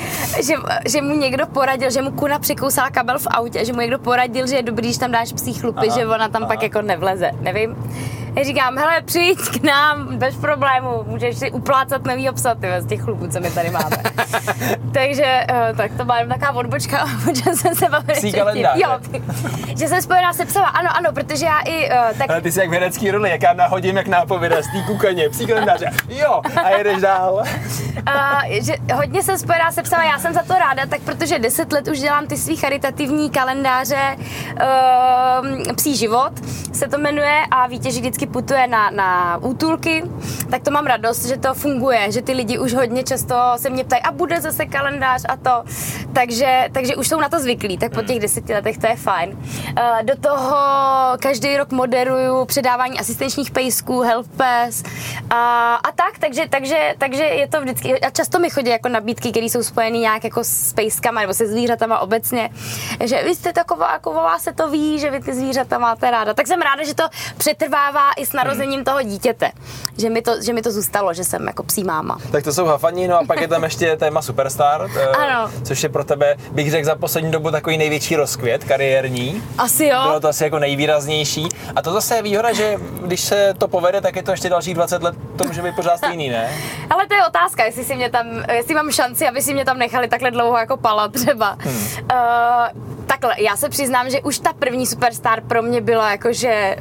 že, 0.46 0.54
že 0.88 1.02
mu 1.02 1.16
někdo 1.16 1.46
poradil, 1.48 1.90
že 1.92 2.02
mu 2.02 2.12
kuna 2.12 2.40
přikousala 2.40 2.90
kabel 2.90 3.20
v 3.20 3.28
autě, 3.28 3.66
že 3.66 3.74
mu 3.74 3.82
někdo 3.82 4.00
poradil, 4.00 4.48
že 4.48 4.56
je 4.56 4.64
dobrý, 4.64 4.88
když 4.88 4.98
tam 4.98 5.12
dáš 5.12 5.34
psí 5.34 5.54
chlupy, 5.54 5.88
Aha, 5.88 5.98
že 6.00 6.08
ona 6.08 6.30
tam 6.30 6.44
aha. 6.44 6.54
pak 6.54 6.64
jako 6.64 6.82
nevleze, 6.82 7.32
nevím. 7.42 7.76
Já 8.38 8.44
říkám, 8.44 8.78
hele, 8.78 9.02
přijď 9.02 9.38
k 9.38 9.64
nám, 9.64 10.18
bez 10.18 10.36
problému, 10.36 11.04
můžeš 11.08 11.38
si 11.38 11.52
uplácat 11.52 12.06
nový 12.06 12.30
psa, 12.34 12.56
ty 12.56 12.68
z 12.80 12.86
těch 12.86 13.02
chlubů, 13.02 13.28
co 13.28 13.40
my 13.40 13.52
tady 13.52 13.70
máme. 13.70 13.98
Takže 14.94 15.46
uh, 15.52 15.78
tak 15.78 15.92
to 15.98 16.06
byla 16.06 16.18
jenom 16.18 16.40
taková 16.40 16.60
odbočka, 16.60 17.06
že 17.34 17.56
jsem 17.56 17.76
se 17.76 17.90
bavila. 17.90 18.18
Psí 18.18 18.34
kalendáře. 18.34 18.82
Jo, 18.82 19.00
že 19.78 19.88
jsem 19.88 20.02
spojená 20.02 20.34
se 20.34 20.46
psama, 20.46 20.68
ano, 20.68 20.90
ano, 20.96 21.14
protože 21.14 21.46
já 21.46 21.60
i, 21.60 21.90
uh, 21.90 22.18
tak 22.18 22.30
Ale 22.30 22.42
ty 22.42 22.52
jsi 22.52 22.60
jak 22.60 22.70
v 22.70 22.74
herecký 22.74 23.12
roli, 23.12 23.30
jak 23.30 23.44
já 23.44 23.54
nahodím 23.54 23.98
jak 23.98 24.08
nápověda 24.08 24.62
z 24.62 24.66
té 24.66 24.82
kukaně, 24.88 25.30
psí 25.30 25.48
kalendáře. 25.48 25.92
Jo, 26.10 26.42
a 26.64 26.70
jedeš 26.70 27.02
dál. 27.02 27.34
Uh, 27.34 27.44
že 28.62 28.74
hodně 28.94 29.24
jsem 29.24 29.38
spojená 29.38 29.72
se 29.72 29.84
psama, 29.84 30.04
já 30.04 30.20
jsem 30.20 30.34
za 30.34 30.44
to 30.44 30.54
ráda, 30.54 30.86
tak 30.86 31.02
protože 31.02 31.40
10 31.40 31.74
let 31.74 31.88
už 31.88 32.00
dělám 32.00 32.28
ty 32.28 32.38
svý 32.38 32.56
charitativní 32.56 33.30
kalendáře 33.30 34.18
uh, 34.18 35.76
Psí 35.76 35.98
život 35.98 36.32
se 36.76 36.88
to 36.88 36.98
jmenuje 36.98 37.42
a 37.52 37.68
víte, 37.68 37.92
že 37.92 38.02
vždycky 38.26 38.34
putuje 38.34 38.68
na, 38.68 38.90
na 38.90 39.38
útulky, 39.38 40.04
tak 40.50 40.64
to 40.64 40.72
mám 40.72 40.86
radost, 40.86 41.26
že 41.26 41.38
to 41.38 41.54
funguje, 41.54 42.12
že 42.12 42.22
ty 42.22 42.34
lidi 42.34 42.60
už 42.60 42.74
hodně 42.74 43.04
často 43.04 43.36
se 43.58 43.70
mě 43.70 43.84
ptají, 43.84 44.02
a 44.02 44.12
bude 44.12 44.42
zase 44.42 44.66
kalendář 44.66 45.26
a 45.30 45.38
to, 45.38 45.64
takže, 46.14 46.70
takže 46.72 46.96
už 46.96 47.08
jsou 47.08 47.20
na 47.20 47.30
to 47.30 47.40
zvyklí, 47.40 47.78
tak 47.78 47.94
po 47.94 48.02
těch 48.02 48.20
deseti 48.20 48.54
letech 48.54 48.78
to 48.78 48.88
je 48.88 48.96
fajn. 48.96 49.30
Uh, 49.30 50.04
do 50.04 50.16
toho 50.16 50.58
každý 51.20 51.58
rok 51.58 51.72
moderuju 51.72 52.46
předávání 52.46 53.00
asistenčních 53.00 53.52
pejsků, 53.52 54.02
Health 54.02 54.30
Pass 54.38 54.84
a, 55.30 55.76
a 55.76 55.92
tak, 55.92 56.18
takže, 56.20 56.48
takže, 56.50 56.96
takže 56.98 57.24
je 57.24 57.48
to 57.48 57.62
vždycky, 57.62 58.00
a 58.00 58.10
často 58.10 58.40
mi 58.40 58.50
chodí 58.50 58.70
jako 58.70 58.90
nabídky, 58.90 59.32
které 59.32 59.46
jsou 59.46 59.64
spojené 59.64 59.98
nějak 59.98 60.24
jako 60.24 60.44
s 60.44 60.74
pejskama 60.74 61.22
nebo 61.22 61.34
se 61.34 61.48
zvířatama 61.48 62.00
obecně, 62.00 62.50
že 63.04 63.24
vy 63.24 63.36
jste 63.36 63.54
taková, 63.54 63.92
jako 63.92 64.12
o 64.12 64.14
vás 64.14 64.44
se 64.44 64.54
to 64.54 64.70
ví, 64.70 65.00
že 65.00 65.12
vy 65.12 65.20
ty 65.20 65.34
zvířata 65.34 65.78
máte 65.78 66.12
ráda. 66.12 66.34
Tak 66.34 66.48
jsem 66.48 66.62
ráda, 66.62 66.84
že 66.84 66.96
to 66.96 67.04
přetrvává 67.38 68.12
i 68.16 68.26
s 68.26 68.34
narozením 68.34 68.84
toho 68.84 69.02
dítěte, 69.02 69.52
že 69.98 70.10
mi 70.10 70.22
to, 70.22 70.42
že 70.42 70.54
mi 70.54 70.62
to 70.62 70.72
zůstalo, 70.72 71.14
že 71.14 71.24
jsem 71.24 71.48
jako 71.48 71.64
psí 71.64 71.84
máma. 71.84 72.18
Tak 72.32 72.44
to 72.44 72.54
jsou 72.54 72.66
hafaní, 72.66 73.08
no 73.08 73.20
a 73.20 73.24
pak 73.28 73.42
je 73.42 73.48
tam 73.48 73.64
ještě 73.70 73.98
téma 73.98 74.22
Superstar, 74.22 74.90
eh, 74.98 75.06
Ano. 75.08 75.52
což 75.64 75.84
je 75.84 75.90
pro 75.90 76.04
tebe, 76.04 76.36
bych 76.52 76.72
řekl, 76.72 76.86
za 76.86 76.96
poslední 76.96 77.32
dobu 77.32 77.52
takový 77.52 77.78
největší 77.78 78.16
rozkvět 78.16 78.64
kariérní. 78.64 79.44
Asi 79.58 79.86
jo. 79.86 80.00
Bylo 80.04 80.20
to 80.20 80.28
asi 80.28 80.44
jako 80.44 80.60
nejvýraznější. 80.60 81.48
A 81.76 81.82
to 81.82 81.94
zase 81.94 82.16
je 82.16 82.22
výhoda, 82.22 82.54
že 82.54 82.78
když 83.02 83.22
se 83.22 83.54
to 83.58 83.68
povede, 83.68 84.02
tak 84.02 84.16
je 84.16 84.24
to 84.24 84.32
ještě 84.32 84.50
dalších 84.50 84.74
20 84.74 85.04
let, 85.04 85.16
to 85.38 85.44
může 85.44 85.62
být 85.62 85.76
pořád 85.76 85.98
stejný, 85.98 86.30
ne? 86.30 86.50
Ale 86.90 87.08
to 87.08 87.14
je 87.14 87.26
otázka, 87.28 87.64
jestli 87.66 87.84
si 87.86 87.96
mě 87.96 88.10
tam, 88.10 88.28
jestli 88.52 88.76
mám 88.76 88.92
šanci, 88.92 89.28
aby 89.28 89.42
si 89.42 89.54
mě 89.54 89.66
tam 89.66 89.78
nechali 89.78 90.08
takhle 90.08 90.32
dlouho 90.32 90.58
jako 90.58 90.78
pala 90.78 91.08
třeba. 91.08 91.58
Hmm. 91.60 91.76
Uh, 91.76 93.06
takhle, 93.06 93.34
já 93.38 93.58
se 93.58 93.70
přiznám, 93.70 94.10
že 94.10 94.22
už 94.22 94.40
ta 94.40 94.54
první 94.54 94.88
Superstar 94.88 95.42
pro 95.42 95.62
mě 95.62 95.82
byla 95.82 96.12
jako, 96.12 96.34
že 96.34 96.76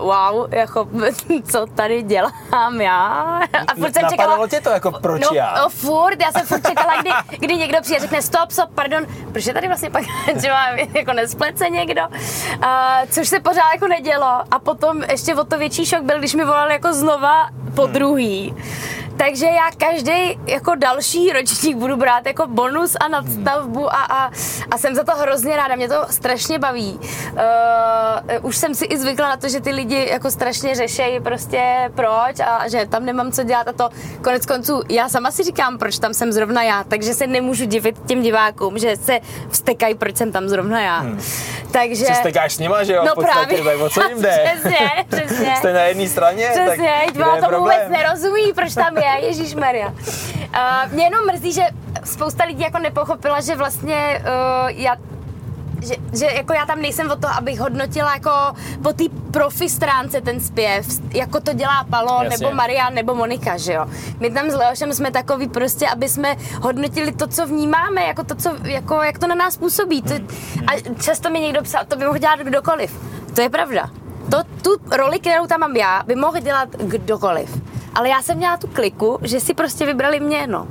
uh, 0.00 0.06
wow, 0.06 0.48
jako 0.60 0.88
co 1.50 1.66
tady 1.66 2.02
dělám 2.02 2.80
já. 2.80 3.40
A 3.68 3.74
furt 3.74 3.94
jsem 3.94 4.08
čekala, 4.10 4.48
tě 4.48 4.60
to 4.60 4.70
jako 4.70 4.92
proč 4.92 5.22
no, 5.22 5.36
já? 5.36 5.54
No 5.58 5.68
furt, 5.68 6.22
já 6.22 6.32
jsem 6.32 6.46
furt 6.46 6.68
čekala, 6.68 7.00
kdy, 7.00 7.10
kdy 7.38 7.56
někdo 7.56 7.80
přijde 7.80 7.98
a 7.98 8.00
řekne 8.00 8.22
stop, 8.22 8.50
stop, 8.50 8.70
pardon, 8.74 9.06
proč 9.32 9.46
je 9.46 9.54
tady 9.54 9.66
vlastně 9.66 9.90
pak, 9.90 10.02
že 10.42 10.50
má 10.50 10.68
jako 10.94 11.12
nesplece 11.12 11.68
někdo, 11.68 12.02
uh, 12.08 12.66
což 13.10 13.28
se 13.28 13.40
pořád 13.40 13.72
jako 13.74 13.86
nedělo 13.86 14.42
a 14.50 14.58
potom 14.58 15.02
ještě 15.02 15.34
o 15.34 15.44
to 15.44 15.58
větší 15.58 15.86
šok 15.86 16.02
byl, 16.02 16.18
když 16.18 16.34
mi 16.34 16.44
volali 16.44 16.72
jako 16.72 16.92
znova 16.92 17.50
po 17.74 17.86
druhý. 17.86 18.54
Takže 19.24 19.46
já 19.46 19.70
každý 19.78 20.40
jako 20.46 20.74
další 20.74 21.32
ročník 21.32 21.76
budu 21.76 21.96
brát 21.96 22.26
jako 22.26 22.46
bonus 22.46 22.96
a 23.00 23.08
nadstavbu 23.08 23.94
a, 23.94 23.96
a, 23.96 24.30
a 24.70 24.78
jsem 24.78 24.94
za 24.94 25.04
to 25.04 25.12
hrozně 25.16 25.56
ráda, 25.56 25.76
mě 25.76 25.88
to 25.88 26.06
strašně 26.10 26.58
baví. 26.58 27.00
Uh, 27.32 27.38
už 28.42 28.56
jsem 28.56 28.74
si 28.74 28.84
i 28.84 28.98
zvykla 28.98 29.28
na 29.28 29.36
to, 29.36 29.48
že 29.48 29.60
ty 29.60 29.70
lidi 29.70 30.08
jako 30.10 30.30
strašně 30.30 30.74
řešejí 30.74 31.20
prostě 31.20 31.90
proč 31.94 32.40
a 32.40 32.68
že 32.68 32.86
tam 32.86 33.04
nemám 33.04 33.32
co 33.32 33.42
dělat 33.42 33.68
a 33.68 33.72
to 33.72 33.88
konec 34.24 34.46
konců 34.46 34.82
já 34.88 35.08
sama 35.08 35.30
si 35.30 35.42
říkám, 35.42 35.78
proč 35.78 35.98
tam 35.98 36.14
jsem 36.14 36.32
zrovna 36.32 36.62
já, 36.62 36.84
takže 36.84 37.14
se 37.14 37.26
nemůžu 37.26 37.64
divit 37.64 37.96
těm 38.06 38.22
divákům, 38.22 38.78
že 38.78 38.96
se 38.96 39.20
vstekají, 39.50 39.94
proč 39.94 40.16
jsem 40.16 40.32
tam 40.32 40.48
zrovna 40.48 40.80
já. 40.80 40.98
Hmm. 40.98 41.20
Takže... 41.72 42.04
Se 42.04 42.14
stekáš 42.14 42.52
s 42.52 42.58
nima, 42.58 42.84
že 42.84 42.92
jo? 42.92 43.02
No 43.04 43.12
v 43.12 43.14
podstatě, 43.14 43.56
právě. 43.56 43.64
tak 43.64 43.80
o 43.80 43.90
co 43.90 44.08
jim 44.08 44.22
jde? 44.22 44.52
Přesně, 44.60 45.04
přesně. 45.08 45.54
Jste 45.56 45.72
na 45.72 45.82
jedné 45.82 46.08
straně, 46.08 46.48
Přesně, 46.52 46.92
tak 47.04 47.14
kde 47.14 47.24
je 47.24 47.30
tomu 47.30 47.48
problém? 47.48 47.80
vůbec 47.80 47.98
nerozumí, 47.98 48.52
proč 48.52 48.74
tam 48.74 48.96
je, 48.96 49.09
Ježíš 49.16 49.54
Maria. 49.54 49.88
Uh, 49.88 50.92
mě 50.92 51.04
jenom 51.04 51.26
mrzí, 51.26 51.52
že 51.52 51.62
spousta 52.04 52.44
lidí 52.44 52.62
jako 52.62 52.78
nepochopila, 52.78 53.40
že 53.40 53.56
vlastně 53.56 54.22
uh, 54.24 54.68
já 54.68 54.96
že, 55.82 55.94
že 56.18 56.26
jako 56.26 56.52
já 56.52 56.66
tam 56.66 56.82
nejsem 56.82 57.10
o 57.10 57.16
to, 57.16 57.28
abych 57.28 57.60
hodnotila 57.60 58.14
jako 58.14 58.30
po 58.82 58.92
té 58.92 59.04
profi 59.30 59.68
stránce 59.68 60.20
ten 60.20 60.40
zpěv, 60.40 60.86
jako 61.14 61.40
to 61.40 61.52
dělá 61.52 61.84
Palo, 61.90 62.22
Jasně. 62.22 62.46
nebo 62.46 62.56
Marian, 62.56 62.94
nebo 62.94 63.14
Monika, 63.14 63.56
že 63.56 63.72
jo. 63.72 63.86
My 64.20 64.30
tam 64.30 64.50
s 64.50 64.54
Leošem 64.54 64.92
jsme 64.92 65.10
takový 65.10 65.48
prostě, 65.48 65.88
aby 65.88 66.08
jsme 66.08 66.36
hodnotili 66.62 67.12
to, 67.12 67.26
co 67.26 67.46
vnímáme, 67.46 68.02
jako 68.02 68.24
to, 68.24 68.34
co, 68.34 68.56
jako, 68.64 68.94
jak 68.94 69.18
to 69.18 69.26
na 69.26 69.34
nás 69.34 69.56
působí. 69.56 70.02
To, 70.02 70.14
a 70.66 70.92
často 71.02 71.30
mi 71.30 71.40
někdo 71.40 71.62
psal, 71.62 71.84
to 71.88 71.96
by 71.96 72.04
mohl 72.04 72.18
dělat 72.18 72.40
kdokoliv. 72.40 73.00
To 73.34 73.40
je 73.40 73.50
pravda. 73.50 73.90
To, 74.30 74.42
tu 74.62 74.96
roli, 74.96 75.18
kterou 75.20 75.46
tam 75.46 75.60
mám 75.60 75.76
já, 75.76 76.02
by 76.06 76.14
mohl 76.14 76.40
dělat 76.40 76.68
kdokoliv. 76.76 77.60
Ale 77.94 78.08
já 78.08 78.22
jsem 78.22 78.36
měla 78.36 78.56
tu 78.56 78.66
kliku, 78.66 79.18
že 79.22 79.40
si 79.40 79.54
prostě 79.54 79.86
vybrali 79.86 80.20
mě, 80.20 80.46
no. 80.46 80.66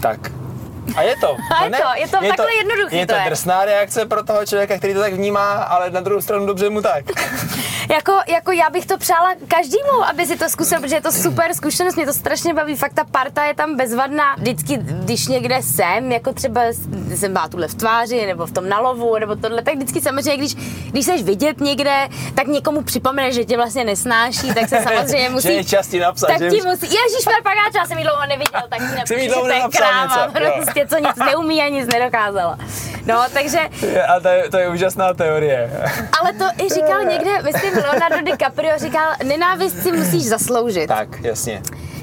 Tak. 0.00 0.30
A 0.96 1.02
je 1.02 1.14
to. 1.20 1.36
A 1.58 1.64
je 1.64 1.70
no 1.70 1.78
to, 1.78 2.00
je 2.00 2.06
to 2.08 2.16
takhle 2.28 2.54
jednoduchý 2.54 2.96
Je 2.96 3.06
to 3.06 3.12
to 3.14 3.18
je. 3.20 3.24
drsná 3.26 3.64
reakce 3.64 4.06
pro 4.06 4.24
toho 4.24 4.46
člověka, 4.46 4.78
který 4.78 4.94
to 4.94 5.00
tak 5.00 5.12
vnímá, 5.12 5.52
ale 5.52 5.90
na 5.90 6.00
druhou 6.00 6.20
stranu 6.20 6.46
dobře 6.46 6.70
mu 6.70 6.82
tak. 6.82 7.04
Jako, 7.90 8.12
jako 8.28 8.52
já 8.52 8.70
bych 8.70 8.86
to 8.86 8.98
přála 8.98 9.34
každému, 9.48 10.04
aby 10.10 10.26
si 10.26 10.36
to 10.38 10.48
zkusil, 10.48 10.80
protože 10.80 10.94
je 10.94 11.00
to 11.00 11.12
super 11.12 11.54
zkušenost, 11.54 11.96
mě 11.96 12.06
to 12.06 12.12
strašně 12.12 12.54
baví, 12.54 12.76
fakt 12.76 12.94
ta 12.94 13.04
parta 13.04 13.44
je 13.44 13.54
tam 13.54 13.76
bezvadná. 13.76 14.34
Vždycky, 14.36 14.76
když 14.76 15.26
někde 15.26 15.62
jsem, 15.62 16.12
jako 16.12 16.32
třeba 16.32 16.60
jsem 17.14 17.32
má 17.32 17.48
tuhle 17.48 17.68
v 17.68 17.74
tváři, 17.74 18.26
nebo 18.26 18.46
v 18.46 18.50
tom 18.52 18.68
nalovu, 18.68 19.18
nebo 19.18 19.36
tohle, 19.36 19.62
tak 19.62 19.74
vždycky 19.74 20.00
samozřejmě, 20.00 20.36
když, 20.36 20.54
když 20.90 21.04
seš 21.06 21.22
vidět 21.22 21.60
někde, 21.60 22.08
tak 22.34 22.46
někomu 22.46 22.82
připomene, 22.82 23.32
že 23.32 23.44
tě 23.44 23.56
vlastně 23.56 23.84
nesnáší, 23.84 24.54
tak 24.54 24.68
se 24.68 24.80
samozřejmě 24.82 25.30
musí... 25.30 25.48
Že 25.48 25.52
je 25.52 25.64
čas 25.64 25.86
ti 25.88 26.00
napsat, 26.00 26.26
tak 26.26 26.38
že 26.38 26.50
ti 26.50 26.62
musí, 26.66 26.86
ježíš, 26.86 27.24
pagáč, 27.42 27.74
já 27.76 27.86
jsem 27.86 27.98
jí 27.98 28.04
dlouho 28.04 28.26
neviděl, 28.28 28.62
tak 28.68 28.78
ti 28.78 28.96
napíšu, 28.96 29.20
že 29.20 29.28
dlouho 29.28 29.46
to 29.46 29.52
je 29.52 29.62
kráva, 29.76 30.28
prostě, 30.28 30.86
co 30.88 30.98
nic 30.98 31.16
neumí 31.16 31.62
a 31.62 31.68
nic 31.68 31.86
nedokázala. 31.86 32.58
No, 33.06 33.24
takže 33.32 33.58
A 34.16 34.20
to 34.20 34.28
je, 34.28 34.50
to 34.50 34.56
je 34.58 34.68
úžasná 34.68 35.14
teorie. 35.14 35.70
ale 36.20 36.32
to 36.32 36.44
i 36.64 36.68
říkal 36.68 37.04
někde, 37.04 37.42
myslím, 37.42 37.73
Leonardo 37.74 38.30
DiCaprio 38.30 38.78
říkal, 38.78 39.10
nenávist 39.24 39.82
si 39.82 39.92
musíš 39.92 40.24
zasloužit. 40.26 40.86
tak, 40.88 41.20
jasně. 41.22 41.62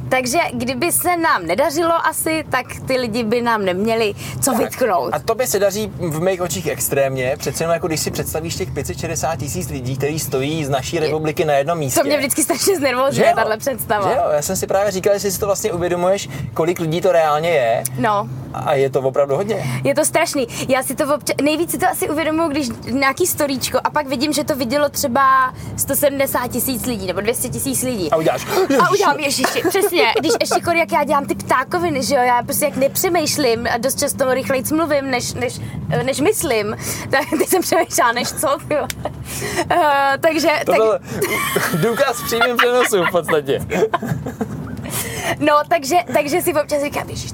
Takže 0.10 0.40
kdyby 0.54 0.92
se 0.92 1.18
nám 1.18 1.46
nedařilo 1.46 2.06
asi, 2.08 2.44
tak 2.50 2.66
ty 2.88 2.98
lidi 2.98 3.24
by 3.24 3.42
nám 3.42 3.66
neměli 3.66 4.14
co 4.42 4.54
vytknout. 4.54 5.10
A 5.14 5.20
tobě 5.20 5.48
se 5.48 5.60
daří 5.60 5.92
v 6.00 6.22
mých 6.22 6.42
očích 6.42 6.68
extrémně, 6.68 7.36
přece 7.40 7.64
jenom 7.64 7.74
jako 7.74 7.88
když 7.88 8.00
si 8.00 8.12
představíš 8.12 8.56
těch 8.56 8.72
560 8.72 9.36
tisíc 9.36 9.70
lidí, 9.70 9.98
kteří 9.98 10.20
stojí 10.20 10.66
z 10.66 10.70
naší 10.70 11.00
republiky 11.00 11.46
na 11.46 11.54
jednom 11.54 11.78
místě. 11.78 12.00
To 12.00 12.08
mě 12.08 12.18
vždycky 12.18 12.44
strašně 12.44 12.78
znervozuje, 12.78 13.34
tahle 13.36 13.58
představa. 13.58 14.10
Že 14.10 14.16
jo? 14.16 14.24
Já 14.32 14.42
jsem 14.42 14.56
si 14.56 14.68
právě 14.68 14.92
říkal, 14.92 15.14
jestli 15.14 15.32
si 15.32 15.40
to 15.40 15.46
vlastně 15.46 15.72
uvědomuješ, 15.72 16.30
kolik 16.54 16.80
lidí 16.80 17.02
to 17.02 17.12
reálně 17.12 17.50
je 17.50 17.84
No, 17.98 18.28
a 18.54 18.74
je 18.74 18.90
to 18.90 19.02
opravdu 19.02 19.36
hodně. 19.36 19.64
je 19.84 19.96
to 19.96 20.06
strašný. 20.06 20.48
Já 20.68 20.84
si 20.84 20.96
to 20.96 21.16
občas, 21.16 21.36
nejvíc 21.44 21.72
si 21.72 21.78
to 21.78 21.88
asi 21.90 22.10
uvědomuji, 22.10 22.48
když 22.50 22.70
nějaký 22.92 23.28
storíčko 23.28 23.80
a 23.84 23.90
pak 23.90 24.08
vidím, 24.08 24.34
že 24.34 24.44
to 24.44 24.56
vidělo 24.56 24.90
třeba 24.90 25.54
170 25.78 26.48
tisíc 26.48 26.86
lidí 26.86 27.08
nebo 27.08 27.22
200 27.22 27.50
tisíc 27.50 27.82
lidí. 27.84 28.12
A 28.12 28.16
uděláš. 28.18 28.46
A 28.84 28.92
udělám 28.92 29.20
ježiši, 29.20 29.62
přesně. 29.70 30.14
Když 30.20 30.32
ještě 30.42 30.60
jako 30.60 30.72
jak 30.72 30.92
já 30.92 31.04
dělám 31.04 31.26
ty 31.26 31.36
ptákoviny, 31.36 32.04
že 32.04 32.16
jo, 32.16 32.22
já 32.22 32.44
prostě 32.44 32.66
jak 32.66 32.76
nepřemýšlím 32.76 33.68
a 33.74 33.78
dost 33.78 34.00
často 34.00 34.34
rychleji 34.34 34.64
mluvím, 34.76 35.12
než, 35.12 35.34
než, 35.34 35.60
než 36.04 36.20
myslím, 36.20 36.76
tak 37.10 37.22
ty 37.30 37.46
jsem 37.48 37.62
přemýšlela, 37.62 38.12
než 38.12 38.32
co, 38.32 38.48
jo. 38.70 38.88
Uh, 39.72 39.78
takže, 40.20 40.50
To 40.66 40.72
tak, 40.72 41.02
důkaz 41.82 42.18
v 42.18 42.26
přímém 42.26 42.58
přenosu 42.58 43.04
v 43.04 43.12
podstatě. 43.12 43.60
no, 45.40 45.54
takže, 45.68 45.96
takže 46.14 46.42
si 46.42 46.54
občas 46.54 46.84
říkám, 46.84 47.10
ježiš, 47.10 47.32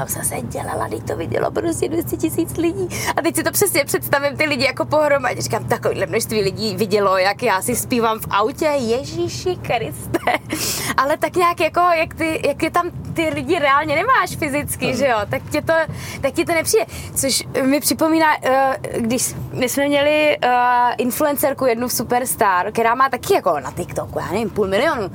tam 0.00 0.08
zase 0.08 0.40
dělala, 0.42 0.88
teď 0.88 1.06
to 1.06 1.16
vidělo 1.16 1.50
prostě 1.50 1.88
200 1.88 2.16
tisíc 2.16 2.56
lidí. 2.56 2.88
A 3.16 3.22
teď 3.22 3.36
si 3.36 3.42
to 3.42 3.50
přesně 3.50 3.84
představím 3.84 4.36
ty 4.36 4.44
lidi 4.44 4.64
jako 4.64 4.84
pohromadě. 4.84 5.42
Říkám, 5.42 5.64
takovýhle 5.64 6.06
množství 6.06 6.40
lidí 6.42 6.76
vidělo, 6.76 7.18
jak 7.18 7.42
já 7.42 7.62
si 7.62 7.76
zpívám 7.76 8.18
v 8.18 8.26
autě, 8.30 8.64
Ježíši 8.66 9.56
Kriste. 9.56 10.18
Ale 10.96 11.16
tak 11.16 11.36
nějak 11.36 11.60
jako, 11.60 11.80
jak, 11.80 12.14
ty, 12.14 12.40
jak 12.48 12.62
je 12.62 12.70
tam 12.70 12.90
ty 13.14 13.30
lidi 13.34 13.58
reálně 13.58 13.94
nemáš 13.96 14.36
fyzicky, 14.36 14.96
že 14.96 15.06
jo, 15.06 15.18
tak, 15.30 15.42
tě 15.50 15.62
to, 15.62 15.72
tak 16.20 16.34
ti 16.34 16.44
to 16.44 16.52
nepřijde. 16.52 16.86
Což 17.14 17.44
mi 17.62 17.80
připomíná, 17.80 18.26
eh, 18.42 18.76
když 18.96 19.34
my 19.52 19.68
jsme 19.68 19.88
měli 19.88 20.38
eh, 20.42 20.94
influencerku 20.98 21.66
jednu 21.66 21.88
v 21.88 21.92
Superstar, 21.92 22.72
která 22.72 22.94
má 22.94 23.08
taky 23.08 23.34
jako 23.34 23.60
na 23.60 23.70
TikToku, 23.70 24.18
já 24.18 24.26
nevím, 24.26 24.50
půl 24.50 24.66
milionu. 24.66 25.10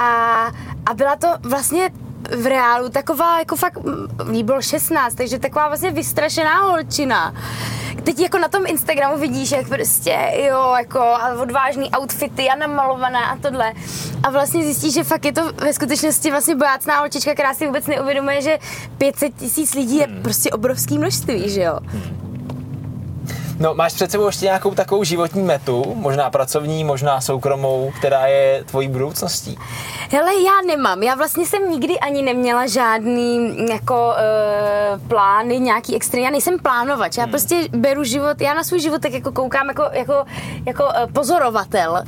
A, 0.00 0.46
a 0.86 0.94
byla 0.94 1.16
to 1.16 1.28
vlastně 1.42 1.90
v 2.42 2.46
reálu 2.46 2.88
taková, 2.88 3.38
jako 3.38 3.56
fakt, 3.56 3.78
jí 4.32 4.44
bylo 4.44 4.62
16, 4.62 5.14
takže 5.14 5.38
taková 5.38 5.68
vlastně 5.68 5.90
vystrašená 5.90 6.62
holčina. 6.62 7.34
Teď 8.04 8.20
jako 8.20 8.38
na 8.38 8.48
tom 8.48 8.62
Instagramu 8.66 9.18
vidíš, 9.18 9.50
jak 9.50 9.68
prostě, 9.68 10.18
jo, 10.48 10.74
jako 10.78 10.98
a 11.00 11.34
odvážný 11.42 11.90
outfity 12.00 12.48
a 12.48 12.56
namalovaná 12.56 13.20
a 13.26 13.36
tohle. 13.36 13.72
A 14.22 14.30
vlastně 14.30 14.64
zjistíš, 14.64 14.94
že 14.94 15.04
fakt 15.04 15.24
je 15.24 15.32
to 15.32 15.52
ve 15.52 15.72
skutečnosti 15.72 16.30
vlastně 16.30 16.54
bojácná 16.56 16.98
holčička, 16.98 17.34
která 17.34 17.54
si 17.54 17.66
vůbec 17.66 17.86
neuvědomuje, 17.86 18.42
že 18.42 18.58
500 18.98 19.34
tisíc 19.36 19.74
lidí 19.74 19.96
je 19.96 20.06
Hmm. 20.06 20.22
prostě 20.22 20.50
obrovský 20.50 20.98
množství, 20.98 21.50
že 21.50 21.62
jo. 21.62 21.78
No, 23.60 23.74
máš 23.74 23.92
před 23.92 24.10
sebou 24.10 24.26
ještě 24.26 24.44
nějakou 24.44 24.74
takovou 24.74 25.04
životní 25.04 25.42
metu, 25.42 25.92
možná 25.96 26.30
pracovní, 26.30 26.84
možná 26.84 27.20
soukromou, 27.20 27.92
která 27.98 28.26
je 28.26 28.64
tvojí 28.64 28.88
budoucností? 28.88 29.58
Hele, 30.10 30.34
já 30.34 30.52
nemám. 30.66 31.02
Já 31.02 31.14
vlastně 31.14 31.46
jsem 31.46 31.70
nikdy 31.70 31.98
ani 31.98 32.22
neměla 32.22 32.66
žádný 32.66 33.56
jako 33.70 34.12
uh, 34.12 35.08
plány, 35.08 35.58
nějaký 35.60 35.96
extrém. 35.96 36.22
Já 36.24 36.30
nejsem 36.30 36.58
plánovač. 36.58 37.16
Já 37.16 37.26
prostě 37.26 37.68
beru 37.72 38.04
život, 38.04 38.40
já 38.40 38.54
na 38.54 38.64
svůj 38.64 38.80
život 38.80 39.02
tak 39.02 39.12
jako 39.12 39.32
koukám 39.32 39.68
jako, 39.68 39.84
jako, 39.92 40.24
jako 40.66 40.84
uh, 40.84 41.12
pozorovatel. 41.12 42.02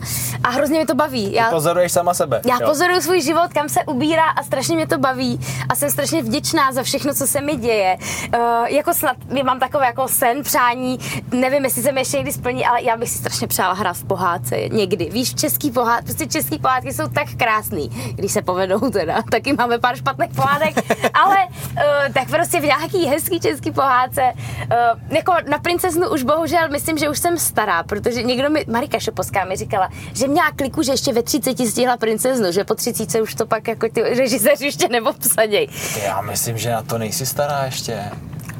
A 0.44 0.50
hrozně 0.50 0.76
mě 0.76 0.86
to 0.86 0.94
baví. 0.94 1.32
Já, 1.32 1.50
Pozoruješ 1.50 1.92
sama 1.92 2.14
sebe. 2.14 2.40
já 2.46 2.58
jo? 2.60 2.68
pozoruju 2.68 3.00
svůj 3.00 3.20
život, 3.22 3.52
kam 3.54 3.68
se 3.68 3.80
ubírá 3.84 4.24
a 4.36 4.42
strašně 4.42 4.76
mě 4.76 4.86
to 4.86 4.98
baví 4.98 5.40
a 5.68 5.74
jsem 5.74 5.90
strašně 5.90 6.22
vděčná 6.22 6.72
za 6.72 6.82
všechno, 6.82 7.14
co 7.14 7.26
se 7.26 7.40
mi 7.40 7.56
děje. 7.56 7.96
Uh, 8.34 8.66
jako 8.66 8.94
snad 8.94 9.16
já 9.28 9.44
mám 9.44 9.60
takové 9.60 9.86
jako 9.86 10.08
sen, 10.08 10.42
přání, 10.42 10.98
nevím, 11.42 11.64
jestli 11.64 11.83
se 11.83 11.92
mi 11.92 12.00
ještě 12.00 12.16
někdy 12.16 12.33
splní, 12.33 12.66
ale 12.66 12.83
já 12.83 12.96
bych 12.96 13.11
si 13.11 13.18
strašně 13.18 13.46
přála 13.46 13.74
hrát 13.74 13.96
v 13.96 14.05
pohádce 14.05 14.57
někdy. 14.68 15.11
Víš, 15.11 15.35
český 15.35 15.70
pohádky, 15.70 16.05
prostě 16.05 16.26
český 16.26 16.59
pohádky 16.59 16.92
jsou 16.92 17.09
tak 17.09 17.28
krásný, 17.37 17.88
když 18.14 18.33
se 18.33 18.42
povedou 18.42 18.90
teda. 18.90 19.22
Taky 19.31 19.52
máme 19.52 19.78
pár 19.78 19.96
špatných 19.96 20.31
pohádek, 20.31 20.74
ale 21.14 21.37
uh, 21.46 22.12
tak 22.14 22.28
prostě 22.28 22.61
v 22.61 22.64
nějaký 22.64 23.07
hezký 23.07 23.40
český 23.40 23.72
pohádce. 23.72 24.22
Uh, 24.33 25.16
jako 25.16 25.33
na 25.50 25.59
princeznu 25.59 26.09
už 26.09 26.22
bohužel 26.22 26.68
myslím, 26.68 26.98
že 26.98 27.09
už 27.09 27.18
jsem 27.18 27.38
stará, 27.38 27.83
protože 27.83 28.22
někdo 28.22 28.50
mi, 28.50 28.64
Marika 28.68 28.98
Šoposká 28.98 29.44
mi 29.44 29.57
říkala, 29.57 29.88
že 30.14 30.28
měla 30.28 30.50
kliku, 30.50 30.83
že 30.83 30.92
ještě 30.92 31.12
ve 31.12 31.22
30 31.22 31.59
stihla 31.68 31.96
princeznu, 31.96 32.52
že 32.52 32.64
po 32.64 32.74
30 32.74 33.20
už 33.20 33.35
to 33.35 33.46
pak 33.46 33.68
jako 33.68 33.88
ty 33.88 34.02
režiséři 34.02 34.64
ještě 34.64 34.88
neobsaděj. 34.90 35.68
Já 36.05 36.20
myslím, 36.20 36.59
že 36.59 36.70
na 36.70 36.83
to 36.83 36.98
nejsi 36.98 37.26
stará 37.26 37.64
ještě. 37.64 38.11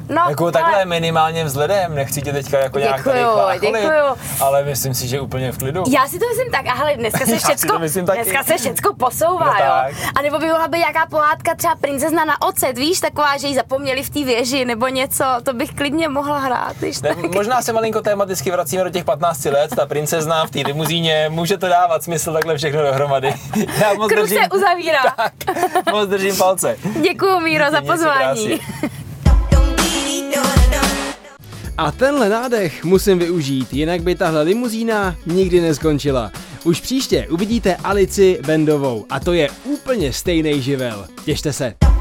No, 0.09 0.23
Jako 0.29 0.51
takhle 0.53 0.75
ale 0.75 0.85
minimálně 0.85 1.45
vzhledem, 1.45 1.95
nechci 1.95 2.23
tě 2.23 2.33
teďka 2.33 2.59
jako 2.59 2.79
nějak 2.79 3.05
tady 3.05 3.19
Děkuju, 3.19 3.35
chlácholit, 3.35 3.61
děkuju. 3.62 4.17
ale 4.41 4.65
myslím 4.65 4.95
si, 4.95 5.09
že 5.09 5.21
úplně 5.21 5.53
v 5.53 5.59
klidu. 5.59 5.85
Já 5.91 6.07
si 6.09 6.19
to 6.19 6.25
myslím 6.29 6.51
tak, 6.53 6.81
ale 6.81 6.97
dneska 6.97 7.27
se 7.27 7.38
všecko, 7.47 7.79
dneska 8.15 8.45
se 8.45 8.57
všecko 8.59 8.95
posouvá, 8.95 9.45
No 9.47 9.53
jo. 9.53 9.59
tak. 9.59 9.93
A 10.19 10.23
nebo 10.23 10.38
by 10.38 10.47
mohla 10.47 10.69
být 10.69 10.79
nějaká 10.79 11.07
pohádka 11.07 11.55
třeba 11.55 11.75
princezna 11.75 12.25
na 12.25 12.43
ocet, 12.43 12.79
víš, 12.79 13.01
taková, 13.01 13.37
že 13.38 13.47
ji 13.49 13.55
zapomněli 13.55 14.03
v 14.03 14.11
té 14.11 14.25
věži 14.25 14.65
nebo 14.65 14.88
něco, 14.88 15.25
to 15.43 15.53
bych 15.53 15.71
klidně 15.75 16.09
mohla 16.09 16.38
hrát, 16.38 16.81
víš, 16.81 17.01
Ne, 17.03 17.15
tak. 17.15 17.35
možná 17.35 17.62
se 17.62 17.73
malinko 17.73 18.01
tematicky 18.01 18.51
vracíme 18.51 18.85
do 18.85 18.91
těch 18.91 19.05
15 19.05 19.45
let, 19.45 19.71
ta 19.77 19.87
princezna 19.87 20.47
v 20.47 20.51
té 20.51 20.59
limuzíně, 20.67 21.27
může 21.29 21.59
to 21.59 21.69
dávat 21.69 22.03
smysl 22.03 22.33
takhle 22.33 22.57
všechno 22.57 22.83
dohromady. 22.83 23.35
Já 23.81 23.95
moc 23.95 24.12
Kruh 24.12 24.21
držím, 24.29 24.38
se 24.43 24.49
uzavírá. 24.57 25.03
tak, 25.17 25.33
moc 25.93 26.09
držím 26.09 26.37
palce. 26.37 26.77
Děkuju, 27.03 27.41
Míro, 27.41 27.65
za 27.71 27.81
pozvání. 27.81 28.47
krásně. 28.59 28.88
A 31.83 31.92
tenhle 31.92 32.29
nádech 32.29 32.85
musím 32.85 33.18
využít, 33.18 33.75
jinak 33.75 34.03
by 34.03 34.14
tahle 34.14 34.42
limuzína 34.42 35.16
nikdy 35.27 35.61
neskončila. 35.61 36.33
Už 36.64 36.81
příště 36.81 37.27
uvidíte 37.31 37.77
Alici 37.77 38.38
Bendovou 38.47 39.07
a 39.11 39.21
to 39.21 39.33
je 39.33 39.49
úplně 39.64 40.12
stejný 40.12 40.62
živel. 40.62 41.07
Těšte 41.25 41.53
se. 41.53 41.91